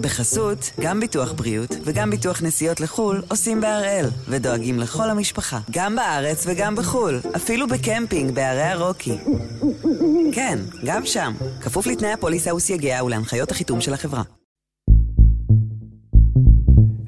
בחסות, 0.00 0.70
גם 0.80 1.00
ביטוח 1.00 1.32
בריאות 1.32 1.76
וגם 1.84 2.10
ביטוח 2.10 2.42
נסיעות 2.42 2.80
לחו"ל 2.80 3.22
עושים 3.28 3.60
בהראל, 3.60 4.06
ודואגים 4.28 4.78
לכל 4.78 5.10
המשפחה, 5.10 5.60
גם 5.70 5.96
בארץ 5.96 6.44
וגם 6.46 6.76
בחו"ל, 6.76 7.20
אפילו 7.36 7.66
בקמפינג 7.68 8.34
בערי 8.34 8.62
הרוקי. 8.62 9.18
כן, 10.32 10.58
גם 10.84 11.06
שם, 11.06 11.32
כפוף 11.60 11.86
לתנאי 11.86 12.12
הפוליסה 12.12 12.54
וסייגיה 12.54 13.04
ולהנחיות 13.04 13.50
החיתום 13.50 13.80
של 13.80 13.94
החברה. 13.94 14.22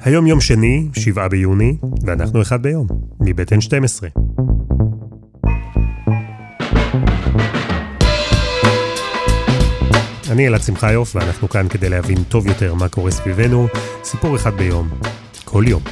היום 0.01 0.27
יום 0.27 0.41
שני, 0.41 0.89
7 0.95 1.29
ביוני, 1.29 1.77
ואנחנו 2.07 2.43
אחד 2.43 2.63
ביום, 2.63 2.87
מבית 3.21 3.53
N12. 3.53 4.22
אני 10.33 10.49
אלעד 10.49 10.63
שמחיוף, 10.63 11.17
ואנחנו 11.17 11.49
כאן 11.49 11.69
כדי 11.69 11.89
להבין 11.89 12.19
טוב 12.29 12.47
יותר 12.47 12.75
מה 12.75 12.89
קורה 12.89 13.11
סביבנו, 13.11 13.67
סיפור 14.05 14.37
אחד 14.37 14.55
ביום, 14.55 14.89
כל 15.45 15.65
יום. 15.69 15.83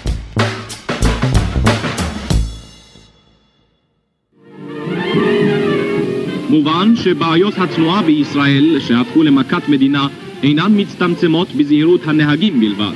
מובן 6.48 6.96
שבעיות 6.96 7.54
התנועה 7.58 8.02
בישראל, 8.02 8.80
שהפכו 8.80 9.22
למכת 9.22 9.68
מדינה, 9.68 10.08
אינן 10.42 10.80
מצטמצמות 10.80 11.48
בזהירות 11.56 12.00
הנהגים 12.04 12.60
בלבד. 12.60 12.94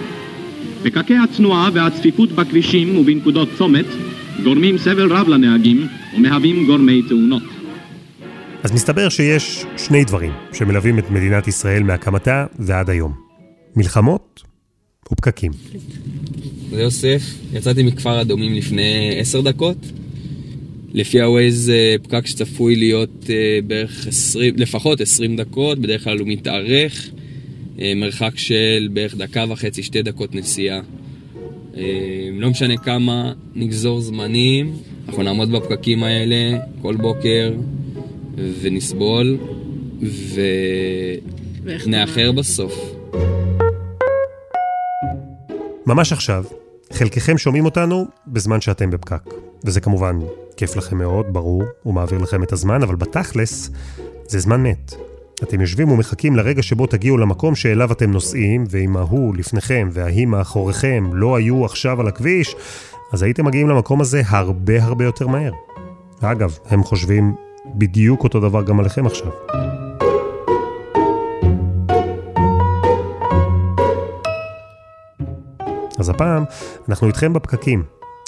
פקקי 0.82 1.16
התנועה 1.16 1.68
והצפיפות 1.72 2.32
בכבישים 2.32 2.98
ובנקודות 2.98 3.48
צומת 3.58 3.86
גורמים 4.44 4.78
סבל 4.78 5.12
רב 5.12 5.28
לנהגים 5.28 5.88
ומהווים 6.16 6.66
גורמי 6.66 7.02
תאונות. 7.02 7.53
אז 8.64 8.72
מסתבר 8.72 9.08
שיש 9.08 9.64
שני 9.76 10.04
דברים 10.04 10.32
שמלווים 10.52 10.98
את 10.98 11.10
מדינת 11.10 11.48
ישראל 11.48 11.82
מהקמתה 11.82 12.46
ועד 12.58 12.90
היום. 12.90 13.12
מלחמות 13.76 14.42
ופקקים. 15.12 15.52
זה 16.70 16.82
יוסף, 16.82 17.22
יצאתי 17.52 17.82
מכפר 17.82 18.20
אדומים 18.20 18.54
לפני 18.54 19.14
עשר 19.18 19.40
דקות. 19.40 19.76
לפי 20.92 21.20
הווייז 21.20 21.72
פקק 22.02 22.26
שצפוי 22.26 22.76
להיות 22.76 23.30
אה, 23.30 23.58
בערך 23.66 24.06
20, 24.06 24.54
לפחות 24.56 25.00
20 25.00 25.36
דקות, 25.36 25.78
בדרך 25.78 26.04
כלל 26.04 26.18
הוא 26.18 26.28
מתארך. 26.28 27.10
אה, 27.80 27.92
מרחק 27.96 28.32
של 28.36 28.88
בערך 28.92 29.14
דקה 29.14 29.44
וחצי, 29.48 29.82
שתי 29.82 30.02
דקות 30.02 30.34
נסיעה. 30.34 30.80
אה, 31.76 31.82
לא 32.32 32.50
משנה 32.50 32.76
כמה 32.76 33.32
נגזור 33.54 34.00
זמנים, 34.00 34.76
אנחנו 35.08 35.22
נעמוד 35.22 35.52
בפקקים 35.52 36.02
האלה 36.02 36.58
כל 36.82 36.96
בוקר 36.96 37.52
ונסבול 38.36 39.38
ונאחר 41.84 42.32
בסוף. 42.32 42.74
ממש 45.86 46.12
עכשיו, 46.12 46.44
חלקכם 46.92 47.38
שומעים 47.38 47.64
אותנו 47.64 48.06
בזמן 48.26 48.60
שאתם 48.60 48.90
בפקק. 48.90 49.34
וזה 49.64 49.80
כמובן 49.80 50.18
כיף 50.56 50.76
לכם 50.76 50.98
מאוד, 50.98 51.26
ברור, 51.32 51.62
הוא 51.82 51.94
מעביר 51.94 52.18
לכם 52.18 52.42
את 52.42 52.52
הזמן, 52.52 52.82
אבל 52.82 52.94
בתכלס, 52.94 53.70
זה 54.26 54.38
זמן 54.38 54.62
מת. 54.62 54.94
אתם 55.42 55.60
יושבים 55.60 55.90
ומחכים 55.90 56.36
לרגע 56.36 56.62
שבו 56.62 56.86
תגיעו 56.86 57.16
למקום 57.16 57.54
שאליו 57.54 57.92
אתם 57.92 58.10
נוסעים, 58.10 58.64
ואם 58.70 58.96
ההוא 58.96 59.36
לפניכם 59.36 59.88
וההיא 59.92 60.26
מאחוריכם 60.26 61.10
לא 61.12 61.36
היו 61.36 61.64
עכשיו 61.64 62.00
על 62.00 62.08
הכביש, 62.08 62.56
אז 63.12 63.22
הייתם 63.22 63.46
מגיעים 63.46 63.68
למקום 63.68 64.00
הזה 64.00 64.22
הרבה 64.26 64.84
הרבה 64.84 65.04
יותר 65.04 65.26
מהר. 65.26 65.52
אגב, 66.20 66.58
הם 66.68 66.82
חושבים 66.82 67.34
בדיוק 67.66 68.24
אותו 68.24 68.40
דבר 68.40 68.62
גם 68.62 68.80
עליכם 68.80 69.06
עכשיו. 69.06 69.32
אז 75.98 76.08
הפעם 76.08 76.44
אנחנו 76.88 77.06
איתכם 77.06 77.32
בפקקים. 77.32 77.82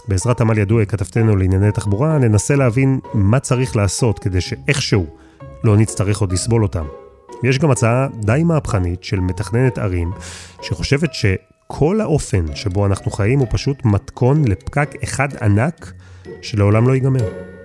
בעזרת 0.09 0.41
עמל 0.41 0.59
ידוע, 0.59 0.85
כתבתנו 0.85 1.37
לענייני 1.37 1.73
תחבורה, 1.73 2.19
ננסה 2.19 2.57
להבין 2.57 3.01
מה 3.15 3.41
צריך 3.41 3.77
לעשות 3.77 4.19
כדי 4.19 4.41
שאיכשהו 4.41 5.07
לא 5.65 5.77
נצטרך 5.77 6.19
עוד 6.21 6.33
לסבול 6.33 6.63
אותם. 6.63 6.85
יש 7.43 7.59
גם 7.59 7.71
הצעה 7.71 8.07
די 8.21 8.43
מהפכנית 8.45 9.05
של 9.05 9.21
מתכננת 9.21 9.79
ערים, 9.79 10.13
שחושבת 10.63 11.11
שכל 11.15 12.01
האופן 12.01 12.55
שבו 12.55 12.87
אנחנו 12.87 13.11
חיים 13.11 13.39
הוא 13.39 13.49
פשוט 13.51 13.85
מתכון 13.85 14.45
לפקק 14.49 14.91
אחד 15.05 15.29
ענק 15.43 15.93
שלעולם 16.43 16.89
לא 16.89 16.95
ייגמר. 16.95 17.56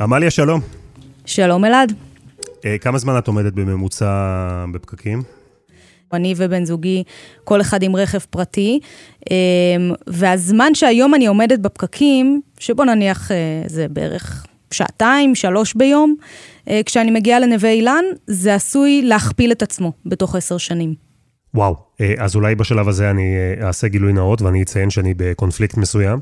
עמליה, 0.00 0.30
שלום. 0.30 0.60
שלום 1.26 1.64
אלעד. 1.64 1.92
אה, 2.64 2.78
כמה 2.78 2.98
זמן 2.98 3.18
את 3.18 3.26
עומדת 3.26 3.52
בממוצע 3.52 4.64
בפקקים? 4.72 5.22
אני 6.12 6.34
ובן 6.36 6.64
זוגי, 6.64 7.02
כל 7.44 7.60
אחד 7.60 7.82
עם 7.82 7.96
רכב 7.96 8.18
פרטי, 8.18 8.80
אמ, 9.30 9.36
והזמן 10.06 10.74
שהיום 10.74 11.14
אני 11.14 11.26
עומדת 11.26 11.58
בפקקים, 11.58 12.40
שבוא 12.58 12.84
נניח 12.84 13.32
אה, 13.32 13.36
זה 13.66 13.86
בערך 13.88 14.46
שעתיים, 14.70 15.34
שלוש 15.34 15.74
ביום, 15.74 16.14
אה, 16.68 16.80
כשאני 16.86 17.10
מגיעה 17.10 17.40
לנווה 17.40 17.70
אילן, 17.70 18.04
זה 18.26 18.54
עשוי 18.54 19.02
להכפיל 19.02 19.52
את 19.52 19.62
עצמו 19.62 19.92
בתוך 20.06 20.34
עשר 20.36 20.58
שנים. 20.58 21.07
וואו, 21.54 21.76
אה, 22.00 22.14
אז 22.18 22.36
אולי 22.36 22.54
בשלב 22.54 22.88
הזה 22.88 23.10
אני 23.10 23.34
אעשה 23.62 23.88
גילוי 23.88 24.12
נאות 24.12 24.42
ואני 24.42 24.62
אציין 24.62 24.90
שאני 24.90 25.14
בקונפליקט 25.16 25.76
מסוים. 25.76 26.20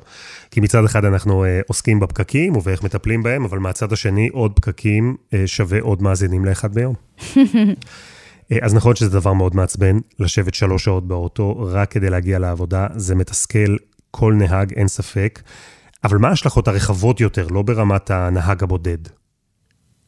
כי 0.50 0.60
מצד 0.60 0.84
אחד 0.84 1.04
אנחנו 1.04 1.44
עוסקים 1.66 2.00
בפקקים 2.00 2.56
ובאיך 2.56 2.82
מטפלים 2.82 3.22
בהם, 3.22 3.44
אבל 3.44 3.58
מהצד 3.58 3.92
השני 3.92 4.28
עוד 4.32 4.52
פקקים 4.52 5.16
שווה 5.46 5.80
עוד 5.80 6.02
מאזינים 6.02 6.44
לאחד 6.44 6.74
ביום. 6.74 6.94
אה, 8.52 8.58
אז 8.62 8.74
נכון 8.74 8.96
שזה 8.96 9.10
דבר 9.10 9.32
מאוד 9.32 9.56
מעצבן, 9.56 9.98
לשבת 10.18 10.54
שלוש 10.54 10.84
שעות 10.84 11.08
באוטו 11.08 11.68
רק 11.72 11.90
כדי 11.90 12.10
להגיע 12.10 12.38
לעבודה, 12.38 12.86
זה 12.96 13.14
מתסכל 13.14 13.76
כל 14.10 14.34
נהג, 14.34 14.72
אין 14.72 14.88
ספק. 14.88 15.42
אבל 16.04 16.18
מה 16.18 16.28
ההשלכות 16.28 16.68
הרחבות 16.68 17.20
יותר, 17.20 17.46
לא 17.50 17.62
ברמת 17.62 18.10
הנהג 18.10 18.62
הבודד? 18.62 18.98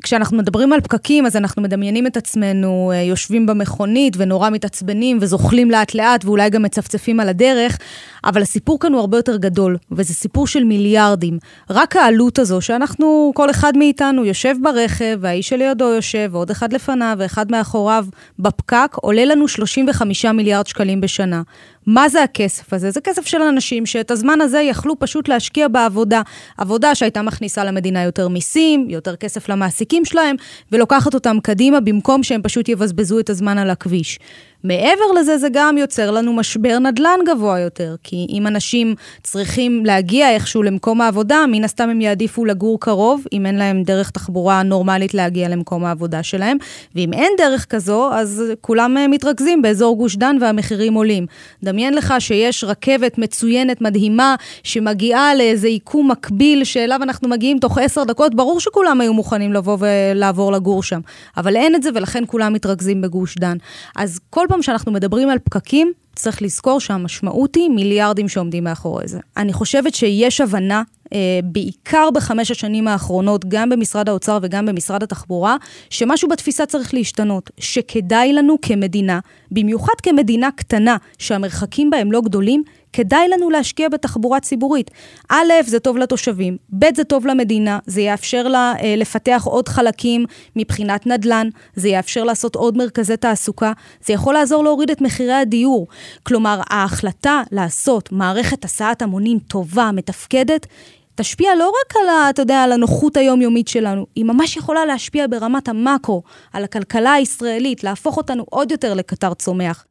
כשאנחנו 0.02 0.36
מדברים 0.36 0.72
על 0.72 0.80
פקקים, 0.80 1.26
אז 1.26 1.36
אנחנו 1.36 1.62
מדמיינים 1.62 2.06
את 2.06 2.16
עצמנו 2.16 2.92
אה, 2.94 3.02
יושבים 3.02 3.46
במכונית 3.46 4.14
ונורא 4.16 4.50
מתעצבנים 4.50 5.18
וזוחלים 5.20 5.70
לאט 5.70 5.94
לאט 5.94 6.24
ואולי 6.24 6.50
גם 6.50 6.62
מצפצפים 6.62 7.20
על 7.20 7.28
הדרך, 7.28 7.78
אבל 8.24 8.42
הסיפור 8.42 8.80
כאן 8.80 8.92
הוא 8.92 9.00
הרבה 9.00 9.18
יותר 9.18 9.36
גדול, 9.36 9.76
וזה 9.92 10.14
סיפור 10.14 10.46
של 10.46 10.64
מיליארדים. 10.64 11.38
רק 11.70 11.96
העלות 11.96 12.38
הזו 12.38 12.60
שאנחנו, 12.60 13.32
כל 13.34 13.50
אחד 13.50 13.76
מאיתנו 13.76 14.24
יושב 14.24 14.54
ברכב, 14.62 15.18
והאיש 15.20 15.48
שלידו 15.48 15.84
יושב, 15.84 16.28
ועוד 16.32 16.50
אחד 16.50 16.72
לפניו 16.72 17.16
ואחד 17.18 17.50
מאחוריו 17.50 18.06
בפקק, 18.38 18.96
עולה 19.02 19.24
לנו 19.24 19.48
35 19.48 20.24
מיליארד 20.24 20.66
שקלים 20.66 21.00
בשנה. 21.00 21.42
מה 21.88 22.08
זה 22.08 22.22
הכסף 22.22 22.72
הזה? 22.72 22.90
זה 22.90 23.00
כסף 23.00 23.26
של 23.26 23.42
אנשים 23.42 23.86
שאת 23.86 24.10
הזמן 24.10 24.40
הזה 24.40 24.60
יכלו 24.60 24.98
פשוט 24.98 25.28
להשקיע 25.28 25.68
בעבודה. 25.68 26.22
עבודה 26.58 26.94
שהייתה 26.94 27.22
מכניסה 27.22 27.64
למדינה 27.64 28.02
יותר 28.02 28.28
מיסים, 28.28 28.86
יותר 28.90 29.16
כסף 29.16 29.48
למעסיקים 29.48 30.04
שלהם, 30.04 30.36
ולוקחת 30.72 31.14
אותם 31.14 31.36
קדימה 31.42 31.80
במקום 31.80 32.22
שהם 32.22 32.42
פשוט 32.42 32.68
יבזבזו 32.68 33.18
את 33.18 33.30
הזמן 33.30 33.58
על 33.58 33.70
הכביש. 33.70 34.18
מעבר 34.64 35.12
לזה, 35.20 35.38
זה 35.38 35.48
גם 35.52 35.78
יוצר 35.78 36.10
לנו 36.10 36.32
משבר 36.32 36.78
נדל"ן 36.78 37.18
גבוה 37.26 37.58
יותר, 37.58 37.94
כי 38.02 38.26
אם 38.30 38.46
אנשים 38.46 38.94
צריכים 39.22 39.86
להגיע 39.86 40.30
איכשהו 40.30 40.62
למקום 40.62 41.00
העבודה, 41.00 41.44
מן 41.48 41.64
הסתם 41.64 41.88
הם 41.88 42.00
יעדיפו 42.00 42.44
לגור 42.44 42.80
קרוב, 42.80 43.24
אם 43.32 43.46
אין 43.46 43.54
להם 43.54 43.82
דרך 43.82 44.10
תחבורה 44.10 44.62
נורמלית 44.62 45.14
להגיע 45.14 45.48
למקום 45.48 45.84
העבודה 45.84 46.22
שלהם, 46.22 46.56
ואם 46.94 47.12
אין 47.12 47.32
דרך 47.38 47.66
כזו, 47.68 48.10
אז 48.12 48.44
כולם 48.60 48.96
אה, 48.96 49.08
מתרכזים 49.08 49.62
באזור 49.62 49.96
גוש 49.96 50.16
דן 50.16 50.36
והמחירים 50.40 50.94
עולים. 50.94 51.26
דמיין 51.62 51.94
לך 51.94 52.14
שיש 52.18 52.64
רכבת 52.64 53.18
מצוינת, 53.18 53.80
מדהימה, 53.80 54.34
שמגיעה 54.62 55.34
לאיזה 55.34 55.66
עיקום 55.66 56.10
מקביל 56.10 56.64
שאליו 56.64 57.02
אנחנו 57.02 57.28
מגיעים 57.28 57.58
תוך 57.58 57.78
עשר 57.78 58.04
דקות, 58.04 58.34
ברור 58.34 58.60
שכולם 58.60 59.00
היו 59.00 59.14
מוכנים 59.14 59.52
לבוא 59.52 59.76
ולעבור 59.80 60.52
לגור 60.52 60.82
שם, 60.82 61.00
אבל 61.36 61.56
אין 61.56 61.74
את 61.74 61.82
זה 61.82 61.90
ולכן 61.94 62.24
כולם 62.26 62.52
מתרכזים 62.52 63.00
בגוש 63.00 63.34
דן. 63.38 63.56
אז 63.96 64.20
כל 64.30 64.47
פעם 64.48 64.62
שאנחנו 64.62 64.92
מדברים 64.92 65.28
על 65.28 65.38
פקקים, 65.38 65.92
צריך 66.14 66.42
לזכור 66.42 66.80
שהמשמעות 66.80 67.54
היא 67.54 67.70
מיליארדים 67.70 68.28
שעומדים 68.28 68.64
מאחורי 68.64 69.08
זה. 69.08 69.18
אני 69.36 69.52
חושבת 69.52 69.94
שיש 69.94 70.40
הבנה, 70.40 70.82
אה, 71.12 71.18
בעיקר 71.44 72.08
בחמש 72.14 72.50
השנים 72.50 72.88
האחרונות, 72.88 73.44
גם 73.48 73.68
במשרד 73.68 74.08
האוצר 74.08 74.38
וגם 74.42 74.66
במשרד 74.66 75.02
התחבורה, 75.02 75.56
שמשהו 75.90 76.28
בתפיסה 76.28 76.66
צריך 76.66 76.94
להשתנות, 76.94 77.50
שכדאי 77.58 78.32
לנו 78.32 78.56
כמדינה, 78.62 79.18
במיוחד 79.50 79.92
כמדינה 80.02 80.48
קטנה, 80.56 80.96
שהמרחקים 81.18 81.90
בהם 81.90 82.12
לא 82.12 82.20
גדולים, 82.20 82.62
כדאי 82.98 83.28
לנו 83.28 83.50
להשקיע 83.50 83.88
בתחבורה 83.88 84.40
ציבורית. 84.40 84.90
א', 85.28 85.52
זה 85.66 85.80
טוב 85.80 85.98
לתושבים, 85.98 86.56
ב', 86.78 86.84
זה 86.96 87.04
טוב 87.04 87.26
למדינה, 87.26 87.78
זה 87.86 88.00
יאפשר 88.00 88.48
לה 88.48 88.74
אה, 88.82 88.94
לפתח 88.96 89.42
עוד 89.44 89.68
חלקים 89.68 90.24
מבחינת 90.56 91.06
נדל"ן, 91.06 91.48
זה 91.74 91.88
יאפשר 91.88 92.24
לעשות 92.24 92.56
עוד 92.56 92.76
מרכזי 92.76 93.16
תעסוקה, 93.16 93.72
זה 94.04 94.12
יכול 94.12 94.34
לעזור 94.34 94.64
להוריד 94.64 94.90
את 94.90 95.00
מחירי 95.00 95.32
הדיור. 95.32 95.86
כלומר, 96.22 96.60
ההחלטה 96.70 97.42
לעשות 97.52 98.12
מערכת 98.12 98.64
הסעת 98.64 99.02
המונים 99.02 99.38
טובה, 99.38 99.90
מתפקדת, 99.92 100.66
תשפיע 101.14 101.54
לא 101.54 101.68
רק 101.68 101.96
על, 101.96 102.30
אתה 102.30 102.42
יודע, 102.42 102.62
על 102.62 102.72
הנוחות 102.72 103.16
היומיומית 103.16 103.68
שלנו, 103.68 104.06
היא 104.14 104.24
ממש 104.24 104.56
יכולה 104.56 104.84
להשפיע 104.84 105.26
ברמת 105.30 105.68
המקרו, 105.68 106.22
על 106.52 106.64
הכלכלה 106.64 107.12
הישראלית, 107.12 107.84
להפוך 107.84 108.16
אותנו 108.16 108.44
עוד 108.50 108.70
יותר 108.70 108.94
לקטר 108.94 109.34
צומח. 109.34 109.84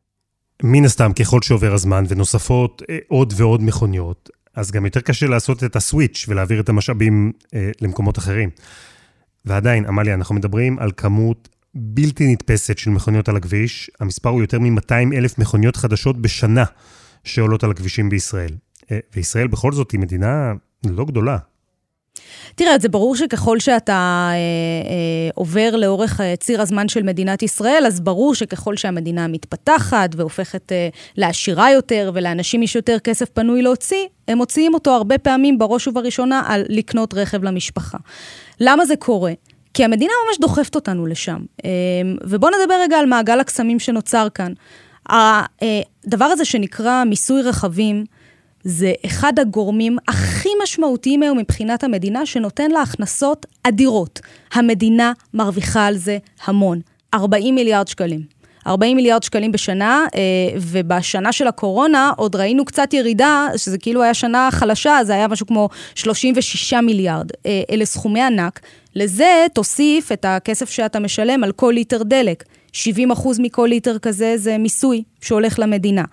מן 0.63 0.86
הסתם, 0.86 1.13
ככל 1.13 1.42
שעובר 1.42 1.74
הזמן 1.74 2.04
ונוספות 2.07 2.81
אה, 2.89 2.98
עוד 3.07 3.33
ועוד 3.38 3.63
מכוניות, 3.63 4.30
אז 4.56 4.71
גם 4.71 4.86
יותר 4.86 5.00
קשה 5.00 5.27
לעשות 5.27 5.63
את 5.63 5.75
הסוויץ' 5.75 6.25
ולהעביר 6.27 6.59
את 6.59 6.69
המשאבים 6.69 7.31
אה, 7.54 7.71
למקומות 7.81 8.18
אחרים. 8.18 8.50
ועדיין, 9.45 9.86
עמליה, 9.86 10.13
אנחנו 10.13 10.36
מדברים 10.36 10.80
על 10.80 10.92
כמות 10.98 11.50
בלתי 11.75 12.33
נתפסת 12.33 12.77
של 12.77 12.89
מכוניות 12.89 13.30
על 13.30 13.36
הכביש. 13.36 13.92
המספר 14.00 14.30
הוא 14.30 14.42
יותר 14.42 14.59
מ-200 14.59 15.15
אלף 15.15 15.39
מכוניות 15.39 15.75
חדשות 15.75 16.21
בשנה 16.21 16.63
שעולות 17.24 17.63
על 17.63 17.71
הכבישים 17.71 18.10
בישראל. 18.10 18.51
אה, 18.92 19.00
וישראל 19.15 19.48
בכל 19.48 19.71
זאת 19.71 19.92
היא 19.92 20.00
מדינה 20.00 20.53
לא 20.86 21.06
גדולה. 21.06 21.38
תראה, 22.56 22.80
זה 22.80 22.90
ברור 22.90 23.16
שככל 23.16 23.60
שאתה 23.60 23.94
אה, 23.94 24.34
אה, 24.34 25.30
עובר 25.36 25.75
לאורך 25.75 26.22
אה, 26.22 26.36
ציר 26.36 26.62
הזמן 26.62 26.88
של 26.88 27.04
מדינת 27.04 27.44
ישראל, 27.44 27.84
אז 27.88 28.00
ברור 28.00 28.36
שככל 28.36 28.78
שהמדינה 28.78 29.28
מתפתחת 29.28 30.10
והופכת 30.16 30.72
אה, 30.72 30.90
לעשירה 31.18 31.72
יותר 31.72 32.12
ולאנשים 32.14 32.64
יש 32.64 32.75
יותר 32.75 33.00
כסף 33.00 33.30
פנוי 33.30 33.62
להוציא, 33.62 34.06
הם 34.28 34.38
מוציאים 34.38 34.74
אותו 34.74 34.92
הרבה 34.92 35.18
פעמים 35.18 35.58
בראש 35.58 35.88
ובראשונה 35.88 36.44
על 36.48 36.64
לקנות 36.69 37.14
רכב 37.14 37.44
למשפחה. 37.44 37.98
למה 38.60 38.86
זה 38.86 38.96
קורה? 38.96 39.34
כי 39.74 39.84
המדינה 39.84 40.13
ממש 40.28 40.40
דוחפת 40.40 40.75
אותנו 40.75 41.06
לשם. 41.06 41.40
אה, 41.66 41.70
ובואו 42.24 42.52
נדבר 42.62 42.75
רגע 42.81 42.98
על 42.98 43.06
מעגל 43.06 43.40
הקסמים 43.40 43.80
שנוצר 43.80 44.28
כאן. 44.34 44.54
הדבר 45.10 46.25
הזה 46.25 46.46
שנקרא 46.46 47.04
מיסוי 47.04 47.42
רכבים, 47.42 48.04
זה 48.68 48.94
אחד 49.06 49.40
הגורמים 49.40 49.98
הכי 50.08 50.50
משמעותיים 50.64 51.24
היום 51.24 51.38
מבחינת 51.38 51.84
המדינה, 51.84 52.25
שנותן 52.25 52.72
לה 52.72 52.81
הכנסות 52.81 53.46
אדירות. 53.64 54.19
המדינה 54.54 55.14
מרוויחה 55.34 55.86
על 55.86 55.98
זה 55.98 56.18
המון. 56.46 56.80
40 57.14 57.56
מיליארד 57.56 57.88
שקלים. 57.88 58.22
40 58.68 58.96
מיליארד 58.96 59.24
שקלים 59.24 59.52
בשנה, 59.52 60.06
אה, 60.16 60.19
ובשנה 60.62 61.31
של 61.31 61.48
הקורונה 61.48 62.12
עוד 62.18 62.36
ראינו 62.36 62.66
קצת 62.66 62.94
ירידה, 62.94 63.48
שזה 63.58 63.78
כאילו 63.78 64.04
היה 64.04 64.14
שנה 64.14 64.50
חלשה, 64.52 65.00
זה 65.04 65.13
היה 65.13 65.28
משהו 65.28 65.48
כמו 65.48 65.70
36 65.96 66.74
מיליארד. 66.74 67.31
אה, 67.46 67.62
אלה 67.72 67.86
סכומי 67.86 68.22
ענק. 68.22 68.60
לזה 68.96 69.46
תוסיף 69.54 70.12
את 70.12 70.25
הכסף 70.25 70.70
שאתה 70.70 71.00
משלם 71.00 71.44
על 71.44 71.52
כל 71.52 71.72
ליטר 71.75 72.04
דלק. 72.04 72.44
70 72.77 73.12
אחוז 73.12 73.39
מכל 73.39 73.68
ליטר 73.69 73.97
כזה 73.97 74.33
זה 74.38 74.57
מיסוי 74.57 75.03
שהולך 75.21 75.59
למדינה. 75.59 76.03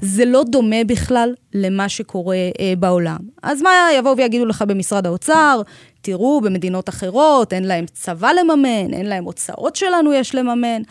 זה 0.00 0.24
לא 0.24 0.44
דומה 0.44 0.84
בכלל 0.86 1.34
למה 1.54 1.88
שקורה 1.88 2.36
אה, 2.36 2.72
בעולם. 2.78 3.18
אז 3.42 3.62
מה 3.62 3.70
יבואו 3.98 4.16
ויגידו 4.16 4.46
לך 4.46 4.64
במשרד 4.68 5.06
האוצר? 5.06 5.60
תראו, 6.00 6.40
במדינות 6.40 6.88
אחרות 6.88 7.52
אין 7.52 7.64
להם 7.64 7.84
צבא 7.92 8.30
לממן, 8.32 8.94
אין 8.94 9.06
להם 9.06 9.24
הוצאות 9.24 9.76
שלנו 9.76 10.12
יש 10.12 10.34
לממן. 10.34 10.82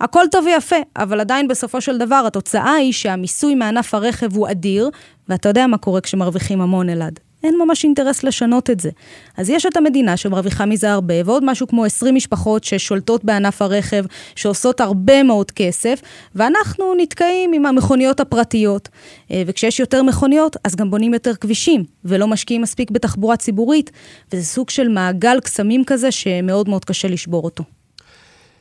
הכל 0.00 0.24
טוב 0.30 0.44
ויפה, 0.46 0.76
אבל 0.96 1.20
עדיין 1.20 1.48
בסופו 1.48 1.80
של 1.80 1.98
דבר 1.98 2.22
התוצאה 2.26 2.74
היא 2.74 2.92
שהמיסוי 2.92 3.54
מענף 3.54 3.94
הרכב 3.94 4.36
הוא 4.36 4.50
אדיר, 4.50 4.90
ואתה 5.28 5.48
יודע 5.48 5.66
מה 5.66 5.78
קורה 5.78 6.00
כשמרוויחים 6.00 6.60
המון 6.60 6.88
אלעד. 6.88 7.20
אין 7.44 7.54
ממש 7.64 7.84
אינטרס 7.84 8.24
לשנות 8.24 8.70
את 8.70 8.80
זה. 8.80 8.90
אז 9.36 9.50
יש 9.50 9.66
את 9.66 9.76
המדינה 9.76 10.16
שמרוויחה 10.16 10.66
מזה 10.66 10.92
הרבה, 10.92 11.14
ועוד 11.24 11.44
משהו 11.44 11.66
כמו 11.66 11.84
20 11.84 12.14
משפחות 12.14 12.64
ששולטות 12.64 13.24
בענף 13.24 13.62
הרכב, 13.62 14.04
שעושות 14.36 14.80
הרבה 14.80 15.22
מאוד 15.22 15.50
כסף, 15.50 16.00
ואנחנו 16.34 16.94
נתקעים 16.98 17.52
עם 17.52 17.66
המכוניות 17.66 18.20
הפרטיות. 18.20 18.88
אה, 19.30 19.42
וכשיש 19.46 19.80
יותר 19.80 20.02
מכוניות, 20.02 20.56
אז 20.64 20.76
גם 20.76 20.90
בונים 20.90 21.14
יותר 21.14 21.34
כבישים, 21.34 21.84
ולא 22.04 22.26
משקיעים 22.26 22.62
מספיק 22.62 22.90
בתחבורה 22.90 23.36
ציבורית, 23.36 23.90
וזה 24.32 24.44
סוג 24.44 24.70
של 24.70 24.88
מעגל 24.88 25.40
קסמים 25.40 25.84
כזה 25.84 26.10
שמאוד 26.10 26.68
מאוד 26.68 26.84
קשה 26.84 27.08
לשבור 27.08 27.44
אותו. 27.44 27.64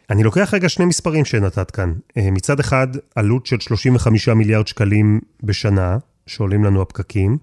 אני 0.09 0.23
לוקח 0.23 0.53
רגע 0.53 0.69
שני 0.69 0.85
מספרים 0.85 1.25
שנתת 1.25 1.71
כאן. 1.71 1.93
אה, 2.17 2.31
מצד 2.31 2.59
אחד, 2.59 2.87
עלות 3.15 3.45
של 3.45 3.59
35 3.59 4.29
מיליארד 4.29 4.67
שקלים 4.67 5.19
בשנה, 5.43 5.97
שעולים 6.27 6.63
לנו 6.63 6.81
הפקקים. 6.81 7.37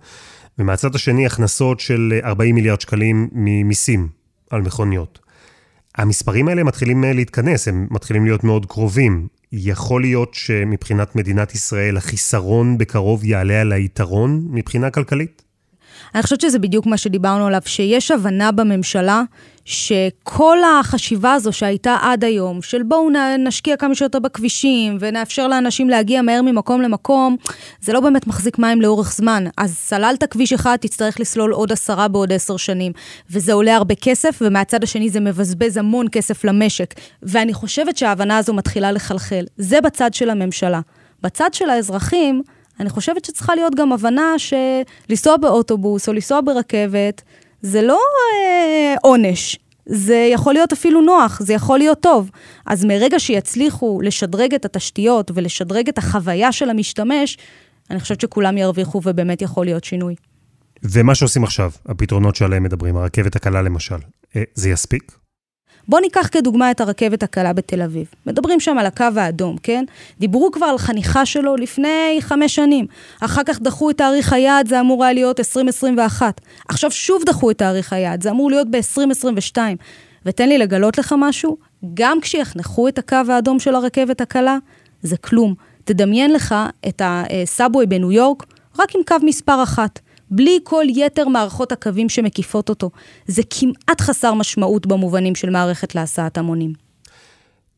ומהצד 0.58 0.94
השני 0.94 1.26
הכנסות 1.26 1.80
של 1.80 2.20
40 2.24 2.54
מיליארד 2.54 2.80
שקלים 2.80 3.28
ממיסים 3.32 4.08
על 4.50 4.62
מכוניות. 4.62 5.18
המספרים 5.94 6.48
האלה 6.48 6.64
מתחילים 6.64 7.04
אה, 7.04 7.12
להתכנס, 7.12 7.68
הם 7.68 7.86
מתחילים 7.90 8.24
להיות 8.24 8.44
מאוד 8.44 8.66
קרובים. 8.66 9.28
יכול 9.52 10.00
להיות 10.00 10.34
שמבחינת 10.34 11.16
מדינת 11.16 11.54
ישראל 11.54 11.96
החיסרון 11.96 12.78
בקרוב 12.78 13.24
יעלה 13.24 13.60
על 13.60 13.72
היתרון 13.72 14.46
מבחינה 14.50 14.90
כלכלית? 14.90 15.42
אני 16.14 16.22
חושבת 16.22 16.40
שזה 16.40 16.58
בדיוק 16.58 16.86
מה 16.86 16.96
שדיברנו 16.96 17.46
עליו, 17.46 17.60
שיש 17.64 18.10
הבנה 18.10 18.52
בממשלה 18.52 19.22
שכל 19.64 20.58
החשיבה 20.80 21.32
הזו 21.32 21.52
שהייתה 21.52 21.96
עד 22.02 22.24
היום, 22.24 22.62
של 22.62 22.82
בואו 22.82 23.08
נשקיע 23.38 23.76
כמה 23.76 23.94
שיותר 23.94 24.18
בכבישים 24.18 24.96
ונאפשר 25.00 25.48
לאנשים 25.48 25.90
להגיע 25.90 26.22
מהר 26.22 26.42
ממקום 26.42 26.82
למקום, 26.82 27.36
זה 27.80 27.92
לא 27.92 28.00
באמת 28.00 28.26
מחזיק 28.26 28.58
מים 28.58 28.80
לאורך 28.80 29.12
זמן. 29.12 29.44
אז 29.56 29.74
סללת 29.74 30.24
כביש 30.24 30.52
אחד, 30.52 30.76
תצטרך 30.80 31.20
לסלול 31.20 31.52
עוד 31.52 31.72
עשרה 31.72 32.08
בעוד 32.08 32.32
עשר 32.32 32.56
שנים. 32.56 32.92
וזה 33.30 33.52
עולה 33.52 33.76
הרבה 33.76 33.94
כסף, 33.94 34.38
ומהצד 34.40 34.82
השני 34.82 35.10
זה 35.10 35.20
מבזבז 35.20 35.76
המון 35.76 36.06
כסף 36.12 36.44
למשק. 36.44 36.94
ואני 37.22 37.54
חושבת 37.54 37.96
שההבנה 37.96 38.38
הזו 38.38 38.54
מתחילה 38.54 38.92
לחלחל. 38.92 39.44
זה 39.56 39.80
בצד 39.80 40.14
של 40.14 40.30
הממשלה. 40.30 40.80
בצד 41.22 41.54
של 41.54 41.70
האזרחים, 41.70 42.42
אני 42.80 42.90
חושבת 42.90 43.24
שצריכה 43.24 43.54
להיות 43.54 43.74
גם 43.74 43.92
הבנה 43.92 44.34
שלנסוע 44.38 45.36
באוטובוס 45.36 46.08
או 46.08 46.12
לנסוע 46.12 46.40
ברכבת, 46.44 47.22
זה 47.64 47.82
לא 47.82 47.98
אה, 48.32 48.94
עונש, 49.02 49.58
זה 49.86 50.28
יכול 50.32 50.54
להיות 50.54 50.72
אפילו 50.72 51.00
נוח, 51.00 51.40
זה 51.42 51.52
יכול 51.52 51.78
להיות 51.78 52.00
טוב. 52.00 52.30
אז 52.66 52.84
מרגע 52.84 53.18
שיצליחו 53.18 54.00
לשדרג 54.02 54.54
את 54.54 54.64
התשתיות 54.64 55.30
ולשדרג 55.34 55.88
את 55.88 55.98
החוויה 55.98 56.52
של 56.52 56.70
המשתמש, 56.70 57.38
אני 57.90 58.00
חושבת 58.00 58.20
שכולם 58.20 58.58
ירוויחו 58.58 59.00
ובאמת 59.04 59.42
יכול 59.42 59.64
להיות 59.66 59.84
שינוי. 59.84 60.14
ומה 60.82 61.14
שעושים 61.14 61.44
עכשיו, 61.44 61.70
הפתרונות 61.86 62.36
שעליהם 62.36 62.62
מדברים, 62.62 62.96
הרכבת 62.96 63.36
הקלה 63.36 63.62
למשל, 63.62 63.98
אה, 64.36 64.42
זה 64.54 64.70
יספיק? 64.70 65.12
בואו 65.88 66.00
ניקח 66.00 66.28
כדוגמה 66.32 66.70
את 66.70 66.80
הרכבת 66.80 67.22
הקלה 67.22 67.52
בתל 67.52 67.82
אביב. 67.82 68.06
מדברים 68.26 68.60
שם 68.60 68.78
על 68.78 68.86
הקו 68.86 69.04
האדום, 69.16 69.56
כן? 69.62 69.84
דיברו 70.20 70.50
כבר 70.52 70.66
על 70.66 70.78
חניכה 70.78 71.26
שלו 71.26 71.56
לפני 71.56 72.18
חמש 72.20 72.54
שנים. 72.54 72.86
אחר 73.20 73.42
כך 73.46 73.60
דחו 73.60 73.90
את 73.90 73.98
תאריך 73.98 74.32
היעד, 74.32 74.68
זה 74.68 74.80
אמור 74.80 75.04
היה 75.04 75.12
להיות 75.12 75.40
2021. 75.40 76.40
עכשיו 76.68 76.90
שוב 76.90 77.22
דחו 77.26 77.50
את 77.50 77.58
תאריך 77.58 77.92
היעד, 77.92 78.22
זה 78.22 78.30
אמור 78.30 78.50
להיות 78.50 78.70
ב-2022. 78.70 79.58
ותן 80.26 80.48
לי 80.48 80.58
לגלות 80.58 80.98
לך 80.98 81.14
משהו, 81.18 81.56
גם 81.94 82.20
כשיחנכו 82.20 82.88
את 82.88 82.98
הקו 82.98 83.16
האדום 83.28 83.58
של 83.58 83.74
הרכבת 83.74 84.20
הקלה, 84.20 84.58
זה 85.02 85.16
כלום. 85.16 85.54
תדמיין 85.84 86.32
לך 86.32 86.54
את 86.88 87.02
הסאבווי 87.04 87.86
בניו 87.86 88.12
יורק, 88.12 88.44
רק 88.78 88.94
עם 88.94 89.00
קו 89.08 89.16
מספר 89.22 89.62
אחת. 89.62 90.00
בלי 90.34 90.58
כל 90.64 90.84
יתר 90.88 91.28
מערכות 91.28 91.72
הקווים 91.72 92.08
שמקיפות 92.08 92.68
אותו. 92.68 92.90
זה 93.26 93.42
כמעט 93.50 94.00
חסר 94.00 94.34
משמעות 94.34 94.86
במובנים 94.86 95.34
של 95.34 95.50
מערכת 95.50 95.94
להסעת 95.94 96.38
המונים. 96.38 96.72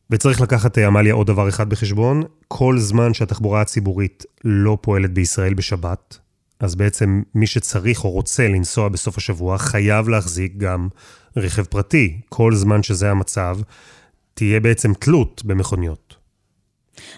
וצריך 0.09 0.41
לקחת, 0.41 0.77
אה, 0.77 0.87
עמליה, 0.87 1.13
עוד 1.13 1.27
דבר 1.27 1.49
אחד 1.49 1.69
בחשבון, 1.69 2.23
כל 2.47 2.77
זמן 2.77 3.13
שהתחבורה 3.13 3.61
הציבורית 3.61 4.23
לא 4.43 4.77
פועלת 4.81 5.13
בישראל 5.13 5.53
בשבת, 5.53 6.17
אז 6.59 6.75
בעצם 6.75 7.21
מי 7.35 7.47
שצריך 7.47 8.03
או 8.03 8.09
רוצה 8.09 8.47
לנסוע 8.47 8.89
בסוף 8.89 9.17
השבוע 9.17 9.57
חייב 9.57 10.09
להחזיק 10.09 10.53
גם 10.57 10.87
רכב 11.37 11.63
פרטי. 11.63 12.19
כל 12.29 12.55
זמן 12.55 12.83
שזה 12.83 13.11
המצב, 13.11 13.57
תהיה 14.33 14.59
בעצם 14.59 14.93
תלות 14.93 15.41
במכוניות. 15.45 16.06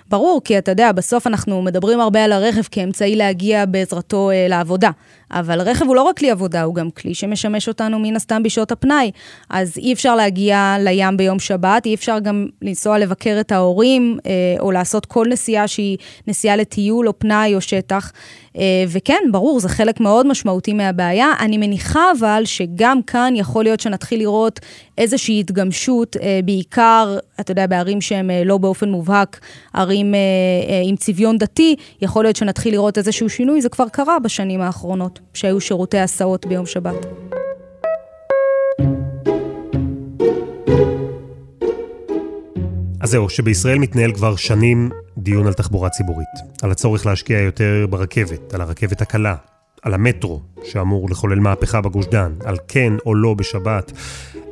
ברור, 0.10 0.41
כי 0.43 0.58
אתה 0.58 0.72
יודע, 0.72 0.91
בסוף 0.91 1.27
אנחנו 1.27 1.62
מדברים 1.62 2.00
הרבה 2.00 2.24
על 2.24 2.31
הרכב 2.31 2.62
כאמצעי 2.72 3.15
להגיע 3.15 3.65
בעזרתו 3.65 4.31
אה, 4.31 4.48
לעבודה. 4.50 4.91
אבל 5.31 5.62
רכב 5.62 5.86
הוא 5.86 5.96
לא 5.96 6.01
רק 6.01 6.17
כלי 6.17 6.31
עבודה, 6.31 6.63
הוא 6.63 6.75
גם 6.75 6.91
כלי 6.91 7.13
שמשמש 7.13 7.67
אותנו 7.67 8.00
מן 8.00 8.15
הסתם 8.15 8.43
בשעות 8.43 8.72
הפנאי. 8.72 9.12
אז 9.50 9.77
אי 9.77 9.93
אפשר 9.93 10.15
להגיע 10.15 10.75
לים 10.79 11.17
ביום 11.17 11.39
שבת, 11.39 11.86
אי 11.86 11.96
אפשר 11.96 12.19
גם 12.19 12.48
לנסוע 12.62 13.00
לבקר 13.00 13.38
את 13.39 13.51
ההורים, 13.51 14.19
אה, 14.25 14.31
או 14.60 14.72
לעשות 14.72 15.05
כל 15.05 15.27
נסיעה 15.29 15.67
שהיא 15.67 15.98
נסיעה 16.27 16.55
לטיול 16.55 17.08
או 17.08 17.19
פנאי 17.19 17.55
או 17.55 17.62
שטח. 17.62 18.12
אה, 18.58 18.84
וכן, 18.88 19.24
ברור, 19.32 19.60
זה 19.60 19.70
חלק 19.70 20.00
מאוד 20.00 20.27
משמעותי 20.27 20.74
מהבעיה. 20.74 21.34
אני 21.39 21.58
מניחה 21.58 22.12
אבל 22.20 22.41
שגם 22.46 23.01
כאן 23.01 23.34
יכול 23.36 23.63
להיות 23.63 23.79
שנתחיל 23.79 24.20
לראות 24.20 24.60
איזושהי 24.98 25.39
התגמשות, 25.39 26.18
אה, 26.18 26.39
בעיקר, 26.46 27.18
אתה 27.39 27.51
יודע, 27.51 27.68
בערים 27.68 28.01
שהן 28.01 28.29
לא 28.46 28.58
באופן 28.58 28.89
מובהק, 28.89 29.39
ערים 29.74 30.13
עם 30.84 30.96
צביון 30.96 31.38
דתי, 31.38 31.75
יכול 32.01 32.25
להיות 32.25 32.36
שנתחיל 32.36 32.74
לראות 32.74 32.98
איזשהו 32.98 33.29
שינוי, 33.29 33.62
זה 33.62 33.70
כבר 33.70 33.89
קרה 33.89 34.20
בשנים 34.20 34.62
האחרונות. 34.62 35.20
שהיו 35.34 35.62
שירותי 35.62 35.98
הסעות 35.98 36.46
ביום 36.46 36.65
שבת. 36.65 37.38
אז 43.01 43.10
זהו, 43.10 43.29
שבישראל 43.29 43.79
מתנהל 43.79 44.12
כבר 44.13 44.36
שנים 44.36 44.89
דיון 45.18 45.48
על 45.48 45.53
תחבורה 45.53 45.89
ציבורית. 45.89 46.27
על 46.63 46.72
הצורך 46.72 47.06
להשקיע 47.06 47.39
יותר 47.39 47.86
ברכבת, 47.89 48.53
על 48.53 48.62
הרכבת 48.62 49.01
הקלה, 49.01 49.36
על 49.82 49.94
המטרו, 49.94 50.41
שאמור 50.63 51.10
לחולל 51.10 51.39
מהפכה 51.39 51.82
בגוש 51.82 52.06
דן, 52.06 52.34
על 52.46 52.58
כן 52.68 52.94
או 53.06 53.15
לא 53.15 53.34
בשבת. 53.34 53.91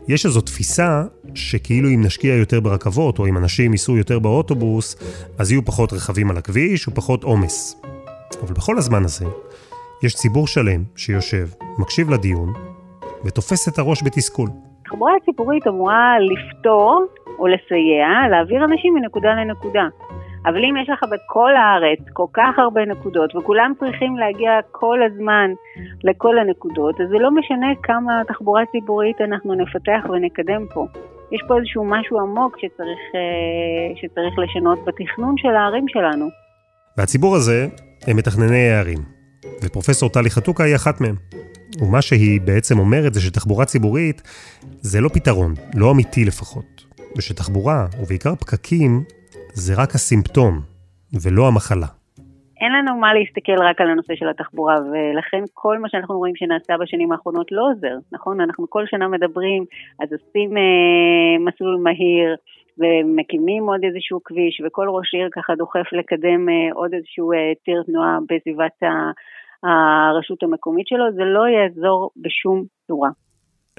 יש 0.07 0.25
איזו 0.25 0.41
תפיסה 0.41 1.03
שכאילו 1.33 1.89
אם 1.89 2.01
נשקיע 2.01 2.35
יותר 2.35 2.59
ברכבות, 2.59 3.19
או 3.19 3.27
אם 3.27 3.37
אנשים 3.37 3.71
ייסעו 3.71 3.97
יותר 3.97 4.19
באוטובוס, 4.19 4.95
אז 5.37 5.51
יהיו 5.51 5.65
פחות 5.65 5.93
רכבים 5.93 6.31
על 6.31 6.37
הכביש 6.37 6.87
ופחות 6.87 7.23
עומס. 7.23 7.81
אבל 8.43 8.53
בכל 8.53 8.77
הזמן 8.77 9.03
הזה, 9.03 9.25
יש 10.03 10.15
ציבור 10.15 10.47
שלם 10.47 10.83
שיושב, 10.95 11.47
מקשיב 11.77 12.09
לדיון, 12.09 12.53
ותופס 13.25 13.67
את 13.67 13.79
הראש 13.79 14.03
בתסכול. 14.03 14.49
תחבורה 14.85 15.11
ציבורית 15.25 15.67
אמורה 15.67 16.15
לפתור 16.19 17.05
או 17.39 17.47
לסייע, 17.47 18.27
להעביר 18.31 18.65
אנשים 18.65 18.93
מנקודה 18.93 19.29
לנקודה. 19.29 19.87
אבל 20.45 20.57
אם 20.65 20.77
יש 20.81 20.89
לך 20.89 21.03
בכל 21.03 21.55
הארץ 21.55 21.99
כל 22.13 22.25
כך 22.33 22.59
הרבה 22.59 22.85
נקודות 22.85 23.35
וכולם 23.35 23.73
צריכים 23.79 24.17
להגיע 24.17 24.51
כל 24.71 24.99
הזמן 25.03 25.51
לכל 26.03 26.39
הנקודות, 26.39 27.01
אז 27.01 27.07
זה 27.09 27.17
לא 27.19 27.31
משנה 27.31 27.67
כמה 27.83 28.21
תחבורה 28.27 28.63
ציבורית 28.71 29.21
אנחנו 29.21 29.53
נפתח 29.53 30.09
ונקדם 30.09 30.65
פה. 30.73 30.85
יש 31.31 31.41
פה 31.47 31.57
איזשהו 31.57 31.83
משהו 31.85 32.19
עמוק 32.19 32.57
שצריך, 32.57 32.99
אה, 33.15 33.95
שצריך 33.95 34.39
לשנות 34.39 34.79
בתכנון 34.85 35.35
של 35.37 35.55
הערים 35.55 35.85
שלנו. 35.87 36.27
והציבור 36.97 37.35
הזה 37.35 37.67
הם 38.07 38.17
מתכנני 38.17 38.69
הערים, 38.69 38.99
ופרופסור 39.63 40.09
טלי 40.09 40.29
חתוקה 40.29 40.63
היא 40.63 40.75
אחת 40.75 41.01
מהם. 41.01 41.15
ומה 41.81 42.01
שהיא 42.01 42.41
בעצם 42.41 42.79
אומרת 42.79 43.13
זה 43.13 43.21
שתחבורה 43.21 43.65
ציבורית 43.65 44.21
זה 44.81 45.01
לא 45.01 45.09
פתרון, 45.13 45.53
לא 45.75 45.91
אמיתי 45.91 46.25
לפחות. 46.25 46.86
ושתחבורה, 47.17 47.85
ובעיקר 48.01 48.35
פקקים, 48.35 49.03
זה 49.53 49.73
רק 49.77 49.95
הסימפטום, 49.95 50.61
ולא 51.23 51.47
המחלה. 51.47 51.87
אין 52.61 52.71
לנו 52.71 52.99
מה 52.99 53.13
להסתכל 53.13 53.57
רק 53.69 53.81
על 53.81 53.89
הנושא 53.89 54.15
של 54.15 54.29
התחבורה, 54.29 54.75
ולכן 54.75 55.43
כל 55.53 55.79
מה 55.79 55.89
שאנחנו 55.89 56.17
רואים 56.17 56.35
שנעשה 56.35 56.73
בשנים 56.81 57.11
האחרונות 57.11 57.51
לא 57.51 57.61
עוזר, 57.71 57.95
נכון? 58.11 58.41
אנחנו 58.41 58.69
כל 58.69 58.83
שנה 58.85 59.07
מדברים, 59.07 59.65
אז 60.01 60.09
עושים 60.13 60.57
אה, 60.57 61.45
מסלול 61.45 61.77
מהיר, 61.83 62.35
ומקימים 62.79 63.63
עוד 63.63 63.81
איזשהו 63.83 64.19
כביש, 64.23 64.61
וכל 64.65 64.87
ראש 64.89 65.13
עיר 65.13 65.29
ככה 65.31 65.55
דוחף 65.55 65.87
לקדם 65.91 66.49
אה, 66.49 66.73
עוד 66.73 66.93
איזשהו 66.93 67.31
אה, 67.31 67.37
ציר 67.65 67.83
תנועה 67.85 68.17
בסביבת 68.29 68.77
הרשות 69.63 70.43
המקומית 70.43 70.87
שלו, 70.87 71.05
זה 71.15 71.23
לא 71.23 71.43
יעזור 71.47 72.09
בשום 72.17 72.63
צורה. 72.87 73.09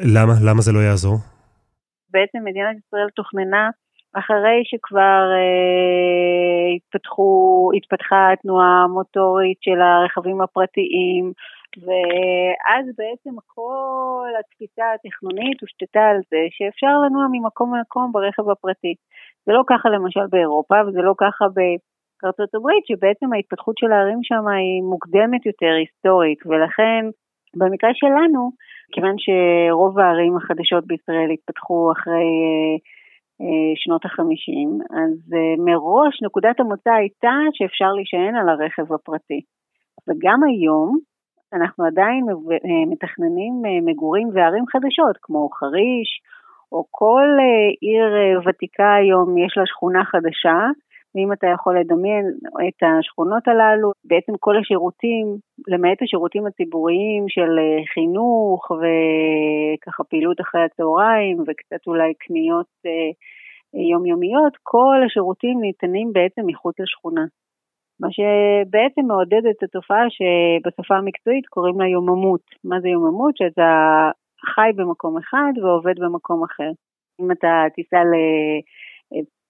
למה? 0.01 0.33
למה 0.47 0.61
זה 0.61 0.73
לא 0.73 0.79
יעזור? 0.79 1.38
בעצם 2.11 2.39
מדינת 2.45 2.77
ישראל 2.77 3.09
תוכננה 3.17 3.71
אחרי 4.15 4.63
שכבר 4.65 5.23
אה, 5.39 6.75
התפתחו, 6.77 7.71
התפתחה 7.77 8.33
התנועה 8.33 8.83
המוטורית 8.85 9.59
של 9.61 9.81
הרכבים 9.81 10.41
הפרטיים, 10.41 11.33
ואז 11.85 12.85
בעצם 12.99 13.35
כל 13.47 14.29
התפיסה 14.41 14.85
התכנונית 14.95 15.61
הושתתה 15.61 16.05
על 16.13 16.21
זה 16.31 16.43
שאפשר 16.51 16.95
לנוע 17.05 17.25
ממקום 17.33 17.75
למקום 17.75 18.13
ברכב 18.13 18.51
הפרטי. 18.51 18.95
זה 19.47 19.53
לא 19.53 19.63
ככה 19.71 19.89
למשל 19.89 20.27
באירופה, 20.31 20.75
וזה 20.87 21.03
לא 21.03 21.15
ככה 21.19 21.45
בארצות 21.57 22.55
הברית, 22.55 22.85
שבעצם 22.87 23.33
ההתפתחות 23.33 23.79
של 23.79 23.93
הערים 23.93 24.23
שם 24.23 24.49
היא 24.49 24.83
מוקדמת 24.83 25.47
יותר, 25.47 25.73
היסטורית, 25.79 26.41
ולכן 26.47 27.03
במקרה 27.57 27.91
שלנו, 27.95 28.51
כיוון 28.93 29.15
שרוב 29.19 29.99
הערים 29.99 30.37
החדשות 30.37 30.87
בישראל 30.87 31.31
התפתחו 31.35 31.93
אחרי 31.93 32.31
אה, 32.45 32.77
אה, 33.41 33.73
שנות 33.77 34.05
החמישים, 34.05 34.69
אז 35.01 35.15
אה, 35.35 35.55
מראש 35.65 36.23
נקודת 36.23 36.61
המוצא 36.61 36.91
הייתה 36.91 37.37
שאפשר 37.53 37.91
להישען 37.97 38.35
על 38.37 38.49
הרכב 38.49 38.93
הפרטי. 38.93 39.41
וגם 40.09 40.41
היום 40.49 40.99
אנחנו 41.53 41.85
עדיין 41.85 42.25
מתכננים 42.91 43.55
מגורים 43.85 44.29
וערים 44.35 44.65
חדשות, 44.73 45.17
כמו 45.23 45.49
חריש, 45.59 46.11
או 46.73 46.85
כל 46.91 47.29
עיר 47.81 48.41
ותיקה 48.47 48.95
היום 48.95 49.39
יש 49.39 49.53
לה 49.57 49.67
שכונה 49.67 50.05
חדשה, 50.05 50.59
ואם 51.19 51.33
אתה 51.33 51.47
יכול 51.47 51.79
לדמיין 51.81 52.25
את 52.69 52.83
השכונות 52.83 53.49
הללו, 53.49 53.93
בעצם 54.05 54.33
כל 54.41 54.57
השירותים, 54.57 55.27
למעט 55.69 56.03
השירותים 56.03 56.47
הציבוריים 56.47 57.25
של 57.29 57.59
אה, 57.59 57.85
חינוך 57.95 58.71
וככה 58.71 60.05
פעילות 60.05 60.41
אחרי 60.41 60.63
הצהריים 60.65 61.37
וקצת 61.41 61.87
אולי 61.87 62.15
קניות 62.15 62.67
אה, 62.87 63.11
יומיומיות, 63.93 64.53
כל 64.63 64.97
השירותים 65.07 65.61
ניתנים 65.61 66.13
בעצם 66.13 66.43
מחוץ 66.47 66.81
לשכונה. 66.81 67.25
מה 68.01 68.09
שבעצם 68.17 69.07
מעודד 69.07 69.47
את 69.51 69.63
התופעה 69.63 70.05
שבשפה 70.11 70.97
המקצועית 70.97 71.47
קוראים 71.47 71.81
לה 71.81 71.87
יוממות. 71.89 72.45
מה 72.65 72.81
זה 72.81 72.89
יוממות? 72.89 73.37
שאתה 73.37 73.71
חי 74.55 74.71
במקום 74.77 75.19
אחד 75.19 75.53
ועובד 75.63 75.99
במקום 75.99 76.45
אחר. 76.45 76.71
אם 77.21 77.33
אתה 77.33 77.65
תיסע 77.75 78.03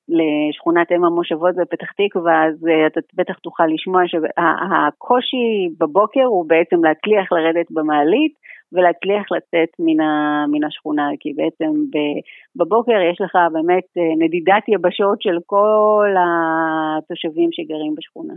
לשכונת 0.08 0.92
אם 0.92 1.04
המושבות 1.04 1.54
בפתח 1.56 1.90
תקווה, 1.92 2.46
אז 2.46 2.66
אה, 2.68 2.86
אתה 2.86 3.00
בטח 3.14 3.38
תוכל 3.38 3.66
לשמוע 3.66 4.02
שהקושי 4.06 5.68
בבוקר 5.80 6.24
הוא 6.24 6.48
בעצם 6.48 6.84
להצליח 6.84 7.32
לרדת 7.32 7.66
במעלית 7.70 8.32
ולהצליח 8.72 9.32
לצאת 9.32 9.68
מן, 9.78 10.00
ה, 10.00 10.44
מן 10.48 10.64
השכונה, 10.64 11.08
כי 11.20 11.32
בעצם 11.32 11.70
בבוקר 12.56 13.00
יש 13.12 13.20
לך 13.20 13.38
באמת 13.52 13.86
אה, 13.98 14.26
נדידת 14.26 14.64
יבשות 14.68 15.22
של 15.22 15.38
כל 15.46 16.14
התושבים 16.18 17.48
שגרים 17.52 17.94
בשכונה. 17.94 18.34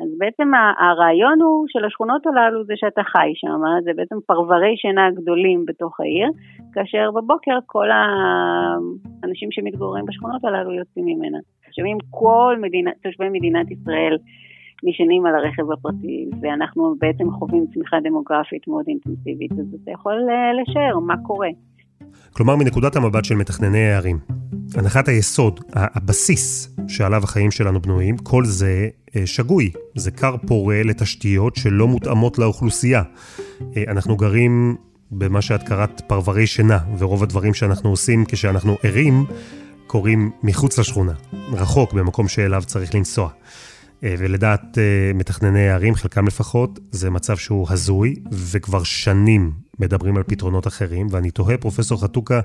אז 0.00 0.08
בעצם 0.18 0.48
הרעיון 0.78 1.40
הוא 1.42 1.64
של 1.68 1.84
השכונות 1.84 2.26
הללו 2.26 2.64
זה 2.64 2.72
שאתה 2.76 3.02
חי 3.02 3.30
שם, 3.34 3.60
זה 3.84 3.90
בעצם 3.96 4.16
פרברי 4.26 4.74
שינה 4.76 5.10
גדולים 5.10 5.64
בתוך 5.66 6.00
העיר, 6.00 6.28
כאשר 6.72 7.10
בבוקר 7.10 7.58
כל 7.66 7.88
האנשים 7.90 9.48
שמתגוררים 9.52 10.04
בשכונות 10.06 10.44
הללו 10.44 10.72
יוצאים 10.72 11.04
ממנה. 11.04 11.38
עכשיו 11.68 11.84
אם 11.84 11.98
כל 12.10 12.56
מדינה, 12.60 12.90
תושבי 13.02 13.28
מדינת 13.28 13.70
ישראל 13.70 14.16
נשענים 14.84 15.26
על 15.26 15.34
הרכב 15.34 15.72
הפרטי, 15.72 16.26
ואנחנו 16.40 16.94
בעצם 16.98 17.30
חווים 17.30 17.66
צמיחה 17.74 17.96
דמוגרפית 18.00 18.68
מאוד 18.68 18.84
אינטנסיבית, 18.88 19.52
אז 19.52 19.74
אתה 19.82 19.90
יכול 19.90 20.16
לשער 20.62 20.98
מה 20.98 21.14
קורה. 21.26 21.48
כלומר, 22.32 22.56
מנקודת 22.56 22.96
המבט 22.96 23.24
של 23.24 23.34
מתכנני 23.34 23.78
הערים, 23.78 24.16
הנחת 24.74 25.08
היסוד, 25.08 25.60
הבסיס 25.72 26.68
שעליו 26.88 27.24
החיים 27.24 27.50
שלנו 27.50 27.82
בנויים, 27.82 28.16
כל 28.16 28.44
זה 28.44 28.88
אה, 29.16 29.26
שגוי. 29.26 29.70
זה 29.94 30.10
כר 30.10 30.36
פורה 30.46 30.82
לתשתיות 30.82 31.56
שלא 31.56 31.88
מותאמות 31.88 32.38
לאוכלוסייה. 32.38 33.02
אה, 33.76 33.84
אנחנו 33.88 34.16
גרים 34.16 34.76
במה 35.10 35.42
שאת 35.42 35.62
קראת 35.62 36.02
פרברי 36.06 36.46
שינה, 36.46 36.78
ורוב 36.98 37.22
הדברים 37.22 37.54
שאנחנו 37.54 37.90
עושים 37.90 38.24
כשאנחנו 38.24 38.76
ערים 38.82 39.24
קורים 39.86 40.30
מחוץ 40.42 40.78
לשכונה, 40.78 41.12
רחוק, 41.52 41.92
במקום 41.92 42.28
שאליו 42.28 42.62
צריך 42.66 42.94
לנסוע. 42.94 43.28
אה, 44.04 44.14
ולדעת 44.18 44.78
מתכנני 45.14 45.68
הערים, 45.68 45.94
חלקם 45.94 46.26
לפחות, 46.26 46.78
זה 46.90 47.10
מצב 47.10 47.36
שהוא 47.36 47.66
הזוי, 47.70 48.14
וכבר 48.32 48.82
שנים 48.82 49.52
מדברים 49.78 50.16
על 50.16 50.22
פתרונות 50.22 50.66
אחרים, 50.66 51.06
ואני 51.10 51.30
תוהה, 51.30 51.56
פרופסור 51.56 52.02
חתוקה, 52.02 52.40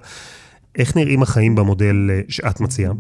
איך 0.79 0.97
נראים 0.97 1.21
החיים 1.21 1.55
במודל 1.55 1.95
שאת 2.29 2.61
מציעה? 2.61 2.91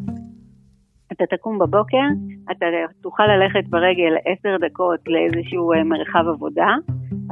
אתה 1.11 1.25
תקום 1.25 1.59
בבוקר, 1.59 2.07
אתה 2.51 2.65
תוכל 3.01 3.23
ללכת 3.27 3.67
ברגל 3.69 4.15
עשר 4.25 4.57
דקות 4.67 4.99
לאיזשהו 5.07 5.73
אה, 5.73 5.83
מרחב 5.83 6.27
עבודה, 6.27 6.67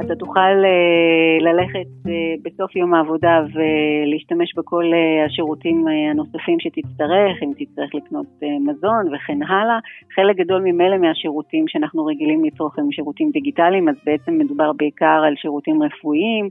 אתה 0.06 0.16
תוכל 0.16 0.40
אה, 0.40 1.38
ללכת 1.42 1.90
אה, 2.08 2.34
בסוף 2.44 2.76
יום 2.76 2.94
העבודה 2.94 3.42
ולהשתמש 3.54 4.56
בכל 4.56 4.84
השירותים 5.26 5.86
הנוספים 6.12 6.60
שתצטרך, 6.60 7.44
אם 7.44 7.52
תצטרך 7.58 7.96
לקנות 7.96 8.28
מזון 8.42 9.14
וכן 9.14 9.44
הלאה. 9.44 9.80
חלק 10.16 10.36
גדול 10.36 10.62
ממילא 10.62 10.98
מהשירותים 10.98 11.66
שאנחנו 11.68 12.06
רגילים 12.06 12.46
לצרוך 12.46 12.80
הם 12.80 12.92
שירותים 12.92 13.32
דיגיטליים, 13.32 13.90
אז 13.90 13.96
בעצם 14.06 14.38
מדובר 14.38 14.72
בעיקר 14.74 15.22
על 15.28 15.34
שירותים 15.36 15.84
רפואיים, 15.84 16.50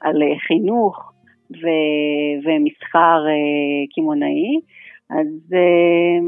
על 0.00 0.16
חינוך 0.46 1.09
ו- 1.50 2.36
ומסחר 2.44 3.24
קמעונאי. 3.94 4.60
אז 5.10 5.52
אה, 5.54 6.18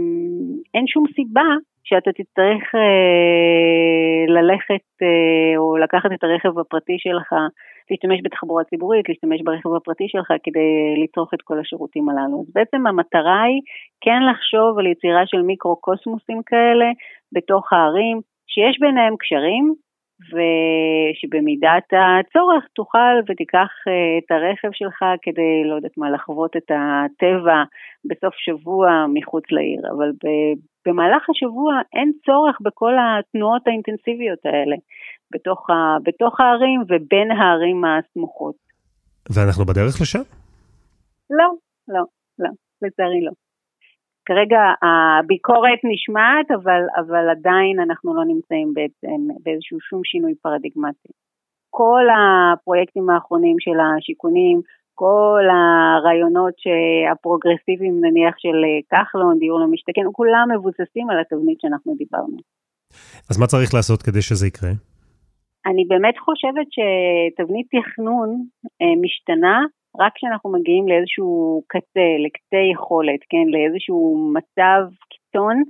אין 0.74 0.86
שום 0.86 1.04
סיבה 1.14 1.48
שאתה 1.84 2.10
תצטרך 2.12 2.74
אה, 2.74 4.24
ללכת 4.28 4.86
אה, 5.02 5.56
או 5.56 5.76
לקחת 5.76 6.10
את 6.14 6.24
הרכב 6.24 6.58
הפרטי 6.58 6.96
שלך, 6.98 7.32
להשתמש 7.90 8.20
בתחבורה 8.24 8.64
ציבורית, 8.64 9.08
להשתמש 9.08 9.40
ברכב 9.44 9.74
הפרטי 9.74 10.08
שלך 10.08 10.28
כדי 10.42 11.02
לצרוך 11.02 11.34
את 11.34 11.42
כל 11.42 11.58
השירותים 11.60 12.08
הללו. 12.08 12.40
אז 12.40 12.52
בעצם 12.54 12.86
המטרה 12.86 13.42
היא 13.42 13.60
כן 14.00 14.20
לחשוב 14.30 14.78
על 14.78 14.86
יצירה 14.86 15.22
של 15.26 15.42
מיקרו-קוסמוסים 15.42 16.42
כאלה 16.46 16.88
בתוך 17.32 17.72
הערים, 17.72 18.20
שיש 18.46 18.80
ביניהם 18.80 19.14
קשרים, 19.16 19.74
ושבמידת 20.32 21.88
הצורך 21.92 22.64
תוכל 22.74 23.14
ותיקח 23.28 23.70
אה, 23.88 24.18
את 24.18 24.30
הרכב 24.30 24.68
שלך 24.72 24.98
כדי, 25.22 25.52
לא 25.68 25.74
יודעת 25.74 25.98
מה, 25.98 26.10
לחוות 26.10 26.56
את 26.56 26.70
הטבע 26.70 27.62
בסוף 28.04 28.34
שבוע 28.34 29.06
מחוץ 29.14 29.44
לעיר, 29.50 29.80
אבל 29.96 30.10
במהלך 30.86 31.30
השבוע 31.30 31.80
אין 31.96 32.12
צורך 32.26 32.56
בכל 32.60 32.92
התנועות 33.00 33.62
האינטנסיביות 33.66 34.38
האלה 34.44 34.76
בתוך, 35.32 35.70
ה, 35.70 35.74
בתוך 36.02 36.40
הערים 36.40 36.80
ובין 36.88 37.30
הערים 37.30 37.84
הסמוכות. 37.84 38.56
ואנחנו 39.34 39.64
בדרך 39.64 40.00
לשם? 40.00 40.22
לא, 41.30 41.50
לא, 41.88 42.04
לא, 42.38 42.50
לצערי 42.82 43.20
לא. 43.24 43.32
כרגע 44.26 44.60
הביקורת 44.82 45.80
נשמעת, 45.92 46.50
אבל, 46.50 46.82
אבל 47.00 47.24
עדיין 47.30 47.80
אנחנו 47.80 48.14
לא 48.14 48.24
נמצאים 48.24 48.74
בעצם 48.74 49.20
באיזשהו 49.42 49.78
שום 49.80 50.00
שינוי 50.04 50.34
פרדיגמטי. 50.42 51.12
כל 51.70 52.04
הפרויקטים 52.16 53.10
האחרונים 53.10 53.56
של 53.60 53.76
השיכונים, 53.80 54.60
כל 54.94 55.44
הרעיונות 55.56 56.54
הפרוגרסיביים 57.12 57.94
נניח 58.04 58.34
של 58.38 58.58
כחלון, 58.90 59.38
דיור 59.38 59.60
למשתכן, 59.60 60.02
כולם 60.12 60.46
מבוססים 60.54 61.10
על 61.10 61.18
התבנית 61.20 61.60
שאנחנו 61.60 61.94
דיברנו. 61.98 62.36
אז 63.30 63.40
מה 63.40 63.46
צריך 63.46 63.74
לעשות 63.74 64.02
כדי 64.02 64.22
שזה 64.22 64.46
יקרה? 64.46 64.70
אני 65.66 65.84
באמת 65.84 66.16
חושבת 66.18 66.68
שתבנית 66.76 67.66
תכנון 67.74 68.28
אה, 68.82 68.94
משתנה 69.04 69.58
רק 69.98 70.12
כשאנחנו 70.14 70.52
מגיעים 70.52 70.88
לאיזשהו 70.88 71.62
קצה, 71.66 72.08
לקצה 72.24 72.62
יכולת, 72.72 73.20
כן, 73.30 73.46
לאיזשהו 73.54 74.30
מצב 74.36 74.82
קיצון 75.10 75.62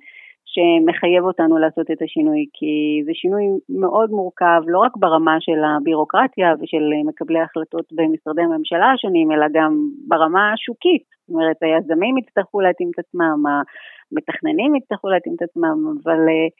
שמחייב 0.53 1.25
אותנו 1.25 1.59
לעשות 1.59 1.91
את 1.91 2.03
השינוי, 2.03 2.47
כי 2.53 3.03
זה 3.05 3.13
שינוי 3.15 3.45
מאוד 3.69 4.11
מורכב, 4.11 4.61
לא 4.67 4.79
רק 4.79 4.93
ברמה 4.97 5.37
של 5.41 5.61
הבירוקרטיה 5.65 6.55
ושל 6.61 6.85
מקבלי 7.09 7.39
ההחלטות 7.39 7.87
במשרדי 7.93 8.43
הממשלה 8.43 8.93
השונים, 8.93 9.33
אלא 9.33 9.47
גם 9.53 9.73
ברמה 10.09 10.53
השוקית. 10.53 11.07
זאת 11.27 11.35
אומרת, 11.35 11.57
היזמים 11.63 12.19
יצטרכו 12.19 12.61
להתאים 12.61 12.91
את 12.95 12.99
עצמם, 12.99 13.39
המתכננים 13.49 14.75
יצטרכו 14.75 15.09
להתאים 15.09 15.35
את 15.37 15.43
עצמם, 15.43 15.79
אבל 16.03 16.21
uh, 16.29 16.51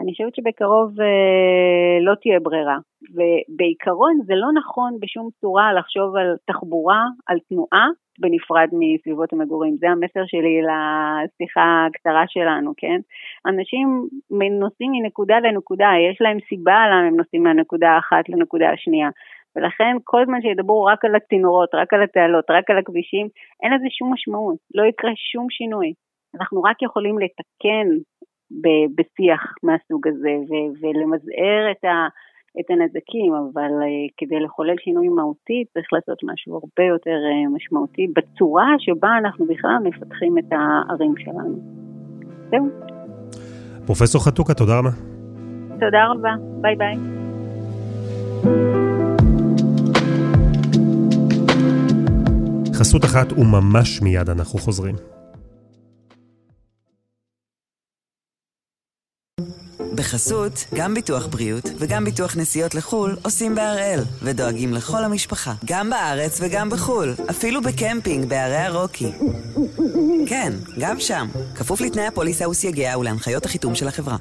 אני 0.00 0.12
חושבת 0.12 0.34
שבקרוב 0.34 1.00
אה, 1.00 1.98
לא 2.00 2.14
תהיה 2.14 2.40
ברירה. 2.40 2.78
ובעיקרון 3.14 4.14
זה 4.26 4.34
לא 4.34 4.48
נכון 4.52 4.96
בשום 5.00 5.28
צורה 5.40 5.72
לחשוב 5.72 6.16
על 6.16 6.36
תחבורה, 6.46 7.02
על 7.26 7.38
תנועה, 7.48 7.86
בנפרד 8.20 8.68
מסביבות 8.72 9.32
המגורים. 9.32 9.76
זה 9.76 9.86
המסר 9.90 10.24
שלי 10.26 10.60
לשיחה 10.68 11.86
הקצרה 11.86 12.24
שלנו, 12.28 12.72
כן? 12.76 13.00
אנשים 13.46 13.88
נוסעים 14.60 14.92
מנקודה 14.92 15.38
לנקודה, 15.38 15.90
יש 16.10 16.16
להם 16.20 16.38
סיבה 16.48 16.78
למה 16.90 17.06
הם 17.06 17.16
נוסעים 17.16 17.42
מהנקודה 17.42 17.90
האחת 17.90 18.28
לנקודה 18.28 18.70
השנייה. 18.70 19.08
ולכן 19.56 19.96
כל 20.04 20.22
זמן 20.26 20.42
שידברו 20.42 20.84
רק 20.84 21.04
על 21.04 21.14
הצינורות, 21.14 21.74
רק 21.74 21.94
על 21.94 22.02
התעלות, 22.02 22.44
רק 22.50 22.70
על 22.70 22.78
הכבישים, 22.78 23.26
אין 23.62 23.72
לזה 23.72 23.86
שום 23.90 24.12
משמעות, 24.12 24.58
לא 24.74 24.82
יקרה 24.84 25.10
שום 25.32 25.46
שינוי. 25.50 25.92
אנחנו 26.34 26.62
רק 26.62 26.82
יכולים 26.82 27.18
לתקן 27.18 27.88
בשיח 28.96 29.54
מהסוג 29.62 30.08
הזה 30.08 30.34
ו- 30.48 30.70
ולמזער 30.80 31.70
את, 31.70 31.84
ה- 31.84 32.08
את 32.60 32.70
הנזקים, 32.70 33.32
אבל 33.34 33.72
uh, 33.82 34.12
כדי 34.16 34.40
לחולל 34.40 34.74
שינוי 34.84 35.08
מהותי 35.08 35.64
צריך 35.74 35.86
לעשות 35.92 36.18
משהו 36.24 36.54
הרבה 36.54 36.84
יותר 36.88 37.18
uh, 37.30 37.56
משמעותי 37.56 38.06
בצורה 38.16 38.66
שבה 38.78 39.10
אנחנו 39.18 39.46
בכלל 39.46 39.76
מפתחים 39.84 40.38
את 40.38 40.52
הערים 40.52 41.14
שלנו. 41.18 41.56
זהו. 42.50 42.68
פרופסור 43.86 44.24
חתוקה, 44.24 44.54
תודה 44.54 44.78
רבה. 44.78 44.90
תודה 45.80 46.06
רבה, 46.10 46.32
ביי 46.60 46.76
ביי. 46.76 46.96
חסות 52.74 53.04
אחת 53.04 53.32
וממש 53.32 54.02
מיד 54.02 54.28
אנחנו 54.28 54.58
חוזרים. 54.58 55.17
בחסות, 59.98 60.64
גם 60.74 60.94
ביטוח 60.94 61.26
בריאות 61.26 61.64
וגם 61.78 62.04
ביטוח 62.04 62.36
נסיעות 62.36 62.74
לחו"ל 62.74 63.16
עושים 63.24 63.54
בהראל, 63.54 64.00
ודואגים 64.22 64.74
לכל 64.74 65.04
המשפחה, 65.04 65.54
גם 65.64 65.90
בארץ 65.90 66.40
וגם 66.40 66.70
בחו"ל, 66.70 67.14
אפילו 67.30 67.62
בקמפינג 67.62 68.28
בהרי 68.28 68.56
הרוקי. 68.56 69.12
כן, 70.28 70.52
גם 70.80 71.00
שם, 71.00 71.28
כפוף 71.54 71.80
לתנאי 71.80 72.06
הפוליסה 72.06 72.48
וסייגיה 72.48 72.98
ולהנחיות 72.98 73.46
החיתום 73.46 73.74
של 73.74 73.88
החברה. 73.88 74.16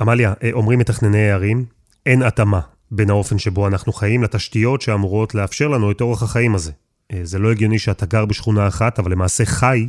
עמליה, 0.00 0.34
אה, 0.42 0.50
אומרים 0.52 0.78
מתכנני 0.78 1.30
הערים, 1.30 1.64
אין 2.06 2.22
התאמה 2.22 2.60
בין 2.90 3.10
האופן 3.10 3.38
שבו 3.38 3.66
אנחנו 3.66 3.92
חיים 3.92 4.22
לתשתיות 4.22 4.82
שאמורות 4.82 5.34
לאפשר 5.34 5.68
לנו 5.68 5.90
את 5.90 6.00
אורח 6.00 6.22
החיים 6.22 6.54
הזה. 6.54 6.72
אה, 7.12 7.20
זה 7.22 7.38
לא 7.38 7.50
הגיוני 7.50 7.78
שאתה 7.78 8.06
גר 8.06 8.24
בשכונה 8.24 8.68
אחת, 8.68 8.98
אבל 8.98 9.12
למעשה 9.12 9.44
חי 9.44 9.88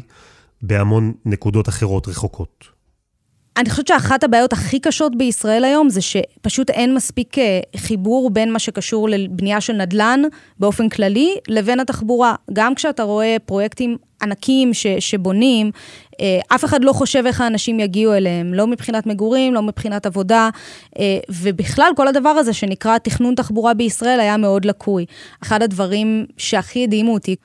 בהמון 0.62 1.13
נקודות 1.25 1.69
אחרות 1.69 2.08
רחוקות. 2.08 2.70
אני 3.57 3.69
חושבת 3.69 3.87
שאחת 3.87 4.23
הבעיות 4.23 4.53
הכי 4.53 4.79
קשות 4.79 5.15
בישראל 5.15 5.63
היום 5.63 5.89
זה 5.89 6.01
שפשוט 6.01 6.69
אין 6.69 6.95
מספיק 6.95 7.37
אה, 7.37 7.59
חיבור 7.77 8.29
בין 8.29 8.51
מה 8.51 8.59
שקשור 8.59 9.09
לבנייה 9.09 9.61
של 9.61 9.73
נדל"ן 9.73 10.21
באופן 10.59 10.89
כללי 10.89 11.35
לבין 11.47 11.79
התחבורה. 11.79 12.35
גם 12.53 12.75
כשאתה 12.75 13.03
רואה 13.03 13.37
פרויקטים 13.45 13.97
ענקים 14.21 14.73
ש, 14.73 14.87
שבונים, 14.87 15.71
אה, 16.21 16.39
אף 16.55 16.65
אחד 16.65 16.83
לא 16.83 16.93
חושב 16.93 17.23
איך 17.25 17.41
האנשים 17.41 17.79
יגיעו 17.79 18.13
אליהם, 18.13 18.53
לא 18.53 18.67
מבחינת 18.67 19.05
מגורים, 19.05 19.53
לא 19.53 19.61
מבחינת 19.61 20.05
עבודה, 20.05 20.49
אה, 20.99 21.19
ובכלל 21.29 21.91
כל 21.95 22.07
הדבר 22.07 22.29
הזה 22.29 22.53
שנקרא 22.53 22.97
תכנון 22.97 23.35
תחבורה 23.35 23.73
בישראל 23.73 24.19
היה 24.19 24.37
מאוד 24.37 24.65
לקוי. 24.65 25.05
אחד 25.43 25.61
הדברים 25.61 26.25
שהכי 26.37 26.83
הדהימו 26.83 27.13
אותי 27.13 27.35